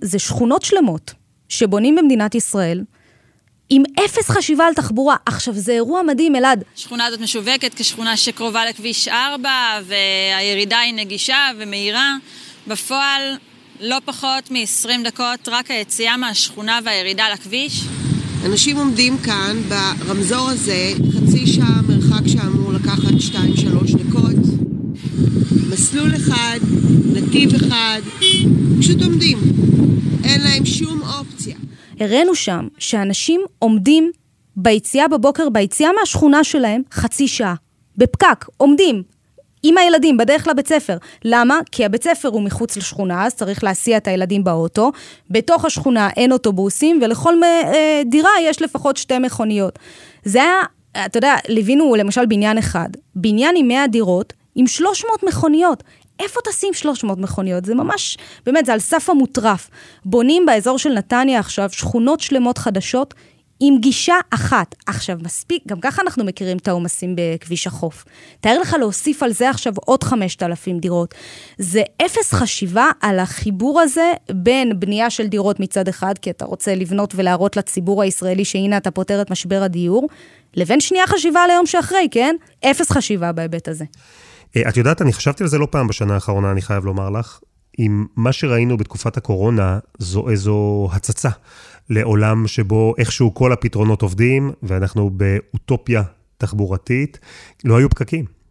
זה 0.00 0.18
שכונות 0.18 0.62
שלמות 0.62 1.14
שבונים 1.48 1.96
במדינת 1.96 2.34
ישראל, 2.34 2.82
עם 3.74 3.82
אפס 4.04 4.30
חשיבה 4.30 4.66
על 4.66 4.74
תחבורה. 4.74 5.16
עכשיו, 5.26 5.54
זה 5.54 5.72
אירוע 5.72 6.02
מדהים, 6.02 6.36
אלעד. 6.36 6.64
השכונה 6.76 7.06
הזאת 7.06 7.20
משווקת 7.20 7.74
כשכונה 7.74 8.16
שקרובה 8.16 8.66
לכביש 8.66 9.08
4, 9.08 9.50
והירידה 9.86 10.78
היא 10.78 10.94
נגישה 10.94 11.48
ומהירה. 11.58 12.16
בפועל, 12.66 13.22
לא 13.80 13.96
פחות 14.04 14.50
מ-20 14.50 14.88
דקות, 15.04 15.48
רק 15.48 15.70
היציאה 15.70 16.16
מהשכונה 16.16 16.78
והירידה 16.84 17.24
לכביש. 17.32 17.84
אנשים 18.46 18.76
עומדים 18.76 19.18
כאן 19.18 19.56
ברמזור 19.68 20.50
הזה, 20.50 20.92
חצי 21.16 21.46
שעה 21.46 21.80
מרחק 21.88 22.28
שאמור 22.28 22.72
לקחת 22.72 23.14
2-3 23.30 23.96
דקות. 23.96 24.36
מסלול 25.70 26.16
אחד, 26.16 26.58
נתיב 27.12 27.54
אחד, 27.54 28.00
פשוט 28.78 29.02
עומדים. 29.02 29.38
אין 30.24 30.40
להם 30.40 30.66
שום 30.66 31.00
אופציה. 31.02 31.56
הראינו 32.00 32.34
שם 32.34 32.68
שאנשים 32.78 33.40
עומדים 33.58 34.10
ביציאה 34.56 35.08
בבוקר, 35.08 35.48
ביציאה 35.48 35.90
מהשכונה 36.00 36.44
שלהם, 36.44 36.82
חצי 36.92 37.28
שעה. 37.28 37.54
בפקק, 37.96 38.46
עומדים. 38.56 39.02
עם 39.62 39.78
הילדים, 39.78 40.16
בדרך 40.16 40.48
לבית 40.48 40.68
ספר. 40.68 40.96
למה? 41.24 41.58
כי 41.72 41.84
הבית 41.84 42.02
ספר 42.02 42.28
הוא 42.28 42.42
מחוץ 42.42 42.76
לשכונה, 42.76 43.26
אז 43.26 43.34
צריך 43.34 43.64
להסיע 43.64 43.96
את 43.96 44.08
הילדים 44.08 44.44
באוטו. 44.44 44.92
בתוך 45.30 45.64
השכונה 45.64 46.08
אין 46.16 46.32
אוטובוסים, 46.32 47.00
ולכל 47.02 47.34
אה, 47.44 48.02
דירה 48.06 48.30
יש 48.42 48.62
לפחות 48.62 48.96
שתי 48.96 49.18
מכוניות. 49.18 49.78
זה 50.24 50.42
היה, 50.42 50.62
אתה 51.06 51.18
יודע, 51.18 51.34
ליווינו 51.48 51.94
למשל 51.94 52.26
בניין 52.26 52.58
אחד. 52.58 52.88
בניין 53.14 53.54
עם 53.56 53.68
100 53.68 53.86
דירות, 53.86 54.32
עם 54.54 54.66
300 54.66 55.22
מכוניות. 55.22 55.82
איפה 56.22 56.40
תשים 56.50 56.74
300 56.74 57.18
מכוניות? 57.18 57.64
זה 57.64 57.74
ממש, 57.74 58.18
באמת, 58.46 58.66
זה 58.66 58.72
על 58.72 58.80
סף 58.80 59.10
המוטרף. 59.10 59.70
בונים 60.04 60.46
באזור 60.46 60.78
של 60.78 60.92
נתניה 60.92 61.40
עכשיו 61.40 61.70
שכונות 61.70 62.20
שלמות 62.20 62.58
חדשות 62.58 63.14
עם 63.64 63.78
גישה 63.78 64.14
אחת. 64.30 64.74
עכשיו, 64.86 65.18
מספיק, 65.22 65.62
גם 65.66 65.80
ככה 65.80 66.02
אנחנו 66.02 66.24
מכירים 66.24 66.56
את 66.56 66.68
העומסים 66.68 67.16
בכביש 67.16 67.66
החוף. 67.66 68.04
תאר 68.40 68.58
לך 68.60 68.76
להוסיף 68.78 69.22
על 69.22 69.32
זה 69.32 69.50
עכשיו 69.50 69.72
עוד 69.76 70.04
5,000 70.04 70.78
דירות. 70.78 71.14
זה 71.58 71.82
אפס 72.06 72.32
חשיבה 72.34 72.90
על 73.00 73.18
החיבור 73.18 73.80
הזה 73.80 74.12
בין 74.32 74.80
בנייה 74.80 75.10
של 75.10 75.26
דירות 75.26 75.60
מצד 75.60 75.88
אחד, 75.88 76.18
כי 76.18 76.30
אתה 76.30 76.44
רוצה 76.44 76.74
לבנות 76.74 77.14
ולהראות 77.16 77.56
לציבור 77.56 78.02
הישראלי 78.02 78.44
שהנה 78.44 78.76
אתה 78.76 78.90
פותר 78.90 79.22
את 79.22 79.30
משבר 79.30 79.62
הדיור, 79.62 80.08
לבין 80.54 80.80
שנייה 80.80 81.06
חשיבה 81.06 81.42
על 81.42 81.50
היום 81.50 81.66
שאחרי, 81.66 82.08
כן? 82.10 82.36
אפס 82.64 82.90
חשיבה 82.90 83.32
בהיבט 83.32 83.68
הזה. 83.68 83.84
אה, 84.56 84.68
את 84.68 84.76
יודעת, 84.76 85.02
אני 85.02 85.12
חשבתי 85.12 85.42
על 85.42 85.48
זה 85.48 85.58
לא 85.58 85.68
פעם 85.70 85.86
בשנה 85.86 86.14
האחרונה, 86.14 86.50
אני 86.50 86.62
חייב 86.62 86.84
לומר 86.84 87.10
לך. 87.10 87.40
אם 87.78 88.06
מה 88.16 88.32
שראינו 88.32 88.76
בתקופת 88.76 89.16
הקורונה 89.16 89.78
זו 89.98 90.28
איזו 90.28 90.88
הצצה 90.92 91.30
לעולם 91.90 92.46
שבו 92.46 92.94
איכשהו 92.98 93.34
כל 93.34 93.52
הפתרונות 93.52 94.02
עובדים, 94.02 94.52
ואנחנו 94.62 95.10
באוטופיה 95.10 96.02
תחבורתית, 96.38 97.18
לא 97.64 97.78
היו 97.78 97.90
פקקים. 97.90 98.41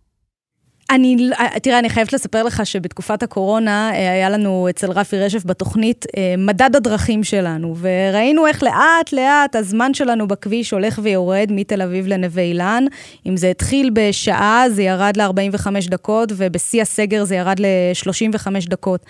אני, 0.92 1.30
תראה, 1.64 1.80
אני 1.80 1.90
חייבת 1.90 2.14
לספר 2.14 2.44
לך 2.44 2.66
שבתקופת 2.66 3.24
הקורונה 3.24 3.92
אה, 3.94 4.12
היה 4.12 4.30
לנו 4.30 4.68
אצל 4.70 4.92
רפי 4.92 5.20
רשף 5.20 5.46
בתוכנית 5.46 6.06
אה, 6.18 6.36
מדד 6.38 6.76
הדרכים 6.76 7.24
שלנו, 7.24 7.76
וראינו 7.80 8.48
איך 8.48 8.64
לאט-לאט 8.64 9.56
הזמן 9.56 9.94
שלנו 9.94 10.28
בכביש 10.28 10.72
הולך 10.72 11.00
ויורד 11.04 11.48
מתל 11.52 11.82
אביב 11.82 12.08
לנווה 12.08 12.44
אילן. 12.44 12.86
אם 13.26 13.38
זה 13.38 13.50
התחיל 13.50 13.90
בשעה, 13.94 14.66
זה 14.70 14.84
ירד 14.84 15.18
ל-45 15.18 15.90
דקות, 15.90 16.32
ובשיא 16.38 16.82
הסגר 16.82 17.24
זה 17.24 17.36
ירד 17.36 17.60
ל-35 17.60 18.70
דקות. 18.70 19.06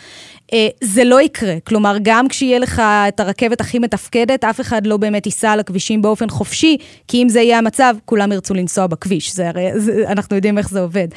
אה, 0.54 0.68
זה 0.82 1.04
לא 1.04 1.22
יקרה. 1.22 1.56
כלומר, 1.68 1.96
גם 2.02 2.28
כשיהיה 2.28 2.60
לך 2.60 2.82
את 3.08 3.20
הרכבת 3.20 3.62
הכי 3.62 3.80
מתפקדת, 3.80 4.44
אף 4.44 4.62
אחד 4.62 4.88
לא 4.88 4.98
באמת 4.98 5.26
ייסע 5.26 5.52
על 5.52 5.60
הכבישים 5.60 6.02
באופן 6.02 6.30
חופשי, 6.30 6.78
כי 7.08 7.24
אם 7.24 7.30
זה 7.30 7.42
יהיה 7.42 7.58
המצב, 7.58 7.96
כולם 8.06 8.32
ירצו 8.32 8.54
לנסוע 8.54 8.88
בכביש. 8.88 9.34
זה 9.34 9.50
הרי, 9.50 9.80
זה, 9.80 10.04
אנחנו 10.08 10.36
יודעים 10.36 10.58
איך 10.58 10.70
זה 10.70 10.80
עובד. 10.80 11.08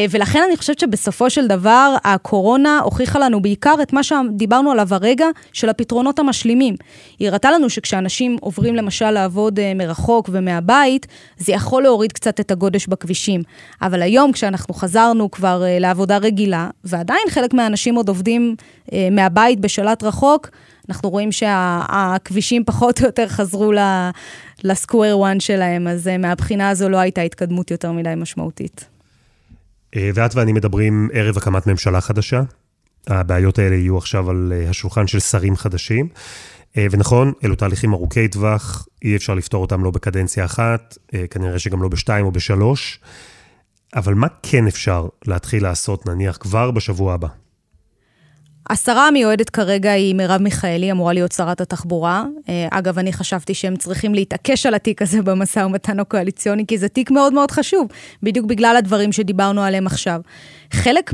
אה, 0.00 0.06
ולכן 0.10 0.42
אני 0.46 0.56
חושבת 0.56 0.78
שבסופו 0.78 1.30
של 1.30 1.46
דבר, 1.46 1.96
הקורונה 2.04 2.80
הוכיחה 2.84 3.18
לנו 3.18 3.42
בעיקר 3.42 3.74
את 3.82 3.92
מה 3.92 4.02
שדיברנו 4.02 4.70
עליו 4.70 4.88
הרגע, 4.90 5.26
של 5.52 5.68
הפתרונות 5.68 6.18
המשלימים. 6.18 6.74
היא 7.18 7.28
הראתה 7.28 7.50
לנו 7.50 7.70
שכשאנשים 7.70 8.36
עוברים 8.40 8.74
למשל 8.74 9.10
לעבוד 9.10 9.58
אה, 9.58 9.74
מרחוק 9.74 10.28
ומהבית, 10.32 11.06
זה 11.38 11.52
יכול 11.52 11.82
להוריד 11.82 12.12
קצת 12.12 12.40
את 12.40 12.50
הגודש 12.50 12.86
בכבישים. 12.86 13.42
אבל 13.82 14.02
היום, 14.02 14.32
כשאנחנו 14.32 14.74
חזרנו 14.74 15.30
כבר 15.30 15.62
לעבודה 15.80 16.16
רגילה, 16.16 16.68
ועדיין 16.84 17.30
חלק 17.30 17.54
מהאנשים 17.54 17.94
עוד 17.94 18.08
עובדים 18.08 18.56
אה, 18.92 19.08
מהבית 19.10 19.60
בשלט 19.60 20.02
רחוק, 20.02 20.50
אנחנו 20.88 21.10
רואים 21.10 21.32
שהכבישים 21.32 22.64
פחות 22.64 23.00
או 23.00 23.06
יותר 23.06 23.28
חזרו 23.28 23.72
לסקוויר 24.64 25.24
1 25.24 25.40
שלהם, 25.40 25.88
אז 25.88 26.08
אה, 26.08 26.18
מהבחינה 26.18 26.70
הזו 26.70 26.88
לא 26.88 26.96
הייתה 26.96 27.20
התקדמות 27.20 27.70
יותר 27.70 27.92
מדי 27.92 28.14
משמעותית. 28.16 28.99
אה, 29.96 30.10
ואת 30.14 30.34
ואני 30.34 30.52
מדברים 30.52 31.08
ערב 31.12 31.36
הקמת 31.36 31.66
ממשלה 31.66 32.00
חדשה. 32.00 32.42
הבעיות 33.06 33.58
האלה 33.58 33.76
יהיו 33.76 33.98
עכשיו 33.98 34.30
על 34.30 34.52
השולחן 34.68 35.06
של 35.06 35.20
שרים 35.20 35.56
חדשים. 35.56 36.08
ונכון, 36.90 37.32
אלו 37.44 37.54
תהליכים 37.54 37.92
ארוכי 37.92 38.28
טווח, 38.28 38.86
אי 39.04 39.16
אפשר 39.16 39.34
לפתור 39.34 39.62
אותם 39.62 39.84
לא 39.84 39.90
בקדנציה 39.90 40.44
אחת, 40.44 40.98
כנראה 41.30 41.58
שגם 41.58 41.82
לא 41.82 41.88
בשתיים 41.88 42.26
או 42.26 42.32
בשלוש. 42.32 43.00
אבל 43.96 44.14
מה 44.14 44.26
כן 44.42 44.66
אפשר 44.66 45.08
להתחיל 45.26 45.62
לעשות, 45.62 46.06
נניח, 46.06 46.36
כבר 46.40 46.70
בשבוע 46.70 47.14
הבא? 47.14 47.28
השרה 48.70 49.08
המיועדת 49.08 49.50
כרגע 49.50 49.90
היא 49.90 50.14
מרב 50.14 50.42
מיכאלי, 50.42 50.92
אמורה 50.92 51.12
להיות 51.12 51.32
שרת 51.32 51.60
התחבורה. 51.60 52.24
אה, 52.48 52.68
אגב, 52.70 52.98
אני 52.98 53.12
חשבתי 53.12 53.54
שהם 53.54 53.76
צריכים 53.76 54.14
להתעקש 54.14 54.66
על 54.66 54.74
התיק 54.74 55.02
הזה 55.02 55.22
במשא 55.22 55.60
ומתן 55.60 56.00
הקואליציוני, 56.00 56.66
כי 56.66 56.78
זה 56.78 56.88
תיק 56.88 57.10
מאוד 57.10 57.32
מאוד 57.32 57.50
חשוב, 57.50 57.86
בדיוק 58.22 58.46
בגלל 58.46 58.76
הדברים 58.78 59.12
שדיברנו 59.12 59.62
עליהם 59.62 59.86
עכשיו. 59.86 60.20
חלק 60.72 61.12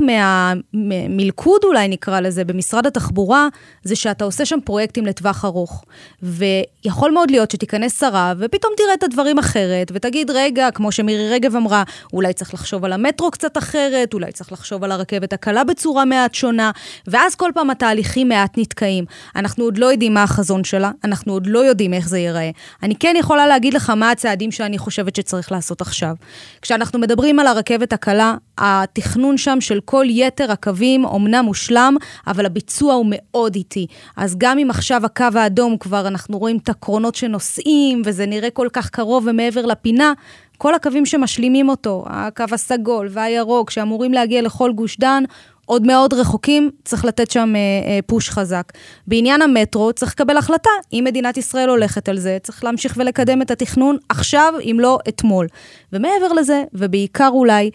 מהמלכוד 0.73 1.61
אולי 1.63 1.87
נקרא 1.87 2.19
לזה 2.19 2.43
במשרד 2.43 2.87
התחבורה, 2.87 3.47
זה 3.83 3.95
שאתה 3.95 4.25
עושה 4.25 4.45
שם 4.45 4.59
פרויקטים 4.65 5.05
לטווח 5.05 5.45
ארוך. 5.45 5.83
ויכול 6.23 7.11
מאוד 7.11 7.31
להיות 7.31 7.51
שתיכנס 7.51 7.99
שרה 7.99 8.33
ופתאום 8.39 8.73
תראה 8.77 8.93
את 8.93 9.03
הדברים 9.03 9.37
אחרת, 9.37 9.91
ותגיד, 9.93 10.31
רגע, 10.31 10.71
כמו 10.71 10.91
שמירי 10.91 11.29
רגב 11.29 11.55
אמרה, 11.55 11.83
אולי 12.13 12.33
צריך 12.33 12.53
לחשוב 12.53 12.85
על 12.85 12.93
המטרו 12.93 13.31
קצת 13.31 13.57
אחרת, 13.57 14.13
אולי 14.13 14.31
צריך 14.31 14.51
לחשוב 14.51 14.83
על 14.83 14.91
הרכבת 14.91 15.33
הקלה 15.33 15.63
בצורה 15.63 16.05
מעט 16.05 16.33
שונה, 16.33 16.71
ואז 17.07 17.35
כל 17.35 17.51
פעם 17.53 17.69
התהליכים 17.69 18.29
מעט 18.29 18.57
נתקעים. 18.57 19.05
אנחנו 19.35 19.63
עוד 19.63 19.77
לא 19.77 19.85
יודעים 19.85 20.13
מה 20.13 20.23
החזון 20.23 20.63
שלה, 20.63 20.91
אנחנו 21.03 21.33
עוד 21.33 21.47
לא 21.47 21.59
יודעים 21.59 21.93
איך 21.93 22.09
זה 22.09 22.19
ייראה. 22.19 22.49
אני 22.83 22.95
כן 22.95 23.15
יכולה 23.19 23.47
להגיד 23.47 23.73
לך 23.73 23.89
מה 23.89 24.11
הצעדים 24.11 24.51
שאני 24.51 24.77
חושבת 24.77 25.15
שצריך 25.15 25.51
לעשות 25.51 25.81
עכשיו. 25.81 26.15
כשאנחנו 26.61 26.99
מדברים 26.99 27.39
על 27.39 27.47
הרכבת 27.47 27.93
הקלה, 27.93 28.35
התכנון 28.57 29.37
שם 29.47 29.61
של 29.61 29.79
כל 29.85 30.05
יתר 30.09 30.51
הקווים 30.51 31.05
אומנם 31.05 31.45
מושלם, 31.45 31.95
אבל 32.27 32.45
הביצוע 32.45 32.93
הוא 32.93 33.05
מאוד 33.09 33.55
איטי. 33.55 33.87
אז 34.17 34.35
גם 34.37 34.59
אם 34.59 34.69
עכשיו 34.69 35.05
הקו 35.05 35.25
האדום 35.35 35.77
כבר 35.77 36.07
אנחנו 36.07 36.37
רואים 36.37 36.57
את 36.57 36.69
הקרונות 36.69 37.15
שנוסעים, 37.15 38.01
וזה 38.05 38.25
נראה 38.25 38.49
כל 38.49 38.67
כך 38.73 38.89
קרוב 38.89 39.23
ומעבר 39.27 39.65
לפינה, 39.65 40.13
כל 40.57 40.73
הקווים 40.73 41.05
שמשלימים 41.05 41.69
אותו, 41.69 42.05
הקו 42.07 42.43
הסגול 42.51 43.07
והירוק, 43.11 43.69
שאמורים 43.69 44.13
להגיע 44.13 44.41
לכל 44.41 44.71
גוש 44.71 44.97
דן, 44.97 45.23
עוד 45.65 45.87
מאוד 45.87 46.13
רחוקים, 46.13 46.71
צריך 46.85 47.05
לתת 47.05 47.31
שם 47.31 47.53
אה, 47.55 47.59
אה, 47.59 47.99
פוש 48.05 48.29
חזק. 48.29 48.63
בעניין 49.07 49.41
המטרו, 49.41 49.93
צריך 49.93 50.11
לקבל 50.11 50.37
החלטה. 50.37 50.69
אם 50.93 51.03
מדינת 51.07 51.37
ישראל 51.37 51.69
הולכת 51.69 52.09
על 52.09 52.17
זה, 52.17 52.37
צריך 52.43 52.63
להמשיך 52.63 52.93
ולקדם 52.97 53.41
את 53.41 53.51
התכנון 53.51 53.97
עכשיו, 54.09 54.53
אם 54.61 54.77
לא 54.79 54.99
אתמול. 55.09 55.47
ומעבר 55.93 56.33
לזה, 56.35 56.63
ובעיקר 56.73 57.29
אולי, 57.33 57.71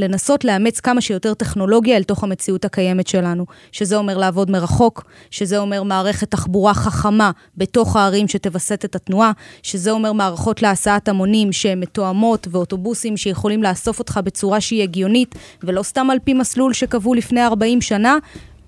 לנסות 0.00 0.44
לאמץ 0.44 0.80
כמה 0.80 1.00
שיותר 1.00 1.34
טכנולוגיה 1.34 1.96
אל 1.96 2.02
תוך 2.02 2.24
המציאות 2.24 2.64
הקיימת 2.64 3.06
שלנו, 3.06 3.46
שזה 3.72 3.96
אומר 3.96 4.18
לעבוד 4.18 4.50
מרחוק, 4.50 5.04
שזה 5.30 5.58
אומר 5.58 5.82
מערכת 5.82 6.30
תחבורה 6.30 6.74
חכמה 6.74 7.30
בתוך 7.56 7.96
הערים 7.96 8.28
שתווסת 8.28 8.84
את 8.84 8.94
התנועה, 8.94 9.32
שזה 9.62 9.90
אומר 9.90 10.12
מערכות 10.12 10.62
להסעת 10.62 11.08
המונים 11.08 11.52
שהן 11.52 11.80
מתואמות 11.80 12.48
ואוטובוסים 12.50 13.16
שיכולים 13.16 13.62
לאסוף 13.62 13.98
אותך 13.98 14.20
בצורה 14.24 14.60
שהיא 14.60 14.82
הגיונית, 14.82 15.34
ולא 15.62 15.82
סתם 15.82 16.10
על 16.10 16.18
פי 16.24 16.34
מסלול 16.34 16.72
שקבעו 16.72 17.14
לפני 17.14 17.44
40 17.46 17.80
שנה. 17.80 18.18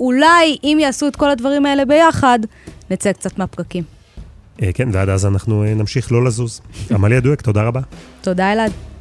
אולי 0.01 0.57
אם 0.65 0.79
יעשו 0.81 1.09
את 1.09 1.17
כל 1.17 1.31
הדברים 1.31 1.67
האלה 1.67 1.85
ביחד, 1.85 2.39
נצא 2.91 3.13
קצת 3.13 3.39
מהפקקים. 3.39 3.85
אה, 4.63 4.73
כן, 4.73 4.89
ועד 4.93 5.09
אז 5.09 5.27
אנחנו 5.27 5.65
אה, 5.65 5.75
נמשיך 5.75 6.13
לא 6.13 6.25
לזוז. 6.25 6.61
עמליה 6.91 7.21
דואק, 7.21 7.41
תודה 7.41 7.63
רבה. 7.63 7.81
תודה, 8.23 8.53
אלעד. 8.53 8.92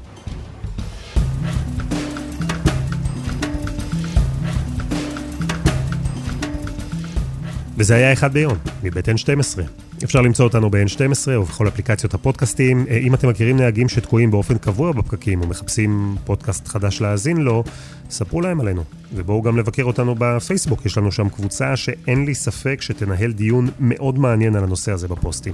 וזה 7.82 7.96
היה 7.96 8.14
אחד 8.14 8.34
ביום, 8.34 8.54
מבית 8.84 9.10
N12. 9.10 9.60
אפשר 10.04 10.22
למצוא 10.22 10.46
אותנו 10.46 10.70
ב-N12 10.70 11.36
או 11.36 11.44
בכל 11.44 11.68
אפליקציות 11.68 12.14
הפודקאסטים. 12.14 12.86
אה, 12.90 12.98
אם 12.98 13.14
אתם 13.14 13.30
מכירים 13.30 13.58
נהגים 13.58 13.90
שתקועים 13.90 14.32
באופן 14.32 14.58
קבוע 14.58 14.92
בפקקים 14.92 15.42
ומחפשים 15.42 16.16
פודקאסט 16.26 16.68
חדש 16.68 17.02
להאזין 17.02 17.38
לו, 17.38 17.64
ספרו 18.10 18.42
להם 18.42 18.60
עלינו. 18.62 18.84
ובואו 19.14 19.42
גם 19.42 19.58
לבקר 19.58 19.84
אותנו 19.84 20.16
בפייסבוק, 20.18 20.86
יש 20.86 20.98
לנו 20.98 21.12
שם 21.12 21.30
קבוצה 21.30 21.76
שאין 21.76 22.26
לי 22.26 22.36
ספק 22.36 22.82
שתנהל 22.82 23.32
דיון 23.32 23.70
מאוד 23.80 24.20
מעניין 24.20 24.56
על 24.56 24.64
הנושא 24.64 24.92
הזה 24.92 25.08
בפוסטים. 25.08 25.54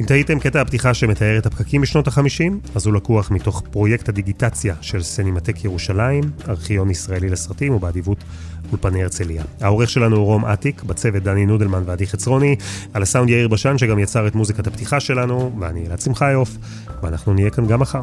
אם 0.00 0.06
תהיתם 0.06 0.38
קטע 0.38 0.60
הפתיחה 0.60 0.94
שמתאר 0.94 1.38
את 1.38 1.46
הפקקים 1.46 1.80
בשנות 1.80 2.08
ה-50, 2.08 2.52
אז 2.74 2.86
הוא 2.86 2.94
לקוח 2.94 3.30
מתוך 3.30 3.62
פרויקט 3.70 4.08
הדיגיטציה 4.08 4.74
של 4.80 5.02
סנימטק 5.02 5.64
ירושלים, 5.64 6.24
ארכיון 6.48 6.90
ישראלי 6.90 7.28
לסרטים 7.28 7.74
ובאדיבות 7.74 8.24
אולפני 8.72 9.02
הרצליה. 9.02 9.42
העורך 9.60 9.90
שלנו 9.90 10.16
הוא 10.16 10.24
רום 10.24 10.44
אטיק, 10.44 10.82
בצוות 10.82 11.22
דני 11.22 11.46
נודלמן 11.46 11.82
ועדי 11.86 12.06
חצרוני, 12.06 12.56
על 12.92 13.02
הסאונד 13.02 13.30
יאיר 13.30 13.48
בשן 13.48 13.78
שגם 13.78 13.98
יצר 13.98 14.26
את 14.26 14.34
מוזיקת 14.34 14.66
הפתיחה 14.66 15.00
שלנו, 15.00 15.56
ואני 15.60 15.86
אלעד 15.86 16.00
שמחיוף, 16.00 16.56
ואנחנו 17.02 17.34
נהיה 17.34 17.50
כאן 17.50 17.66
גם 17.66 17.80
מחר. 17.80 18.02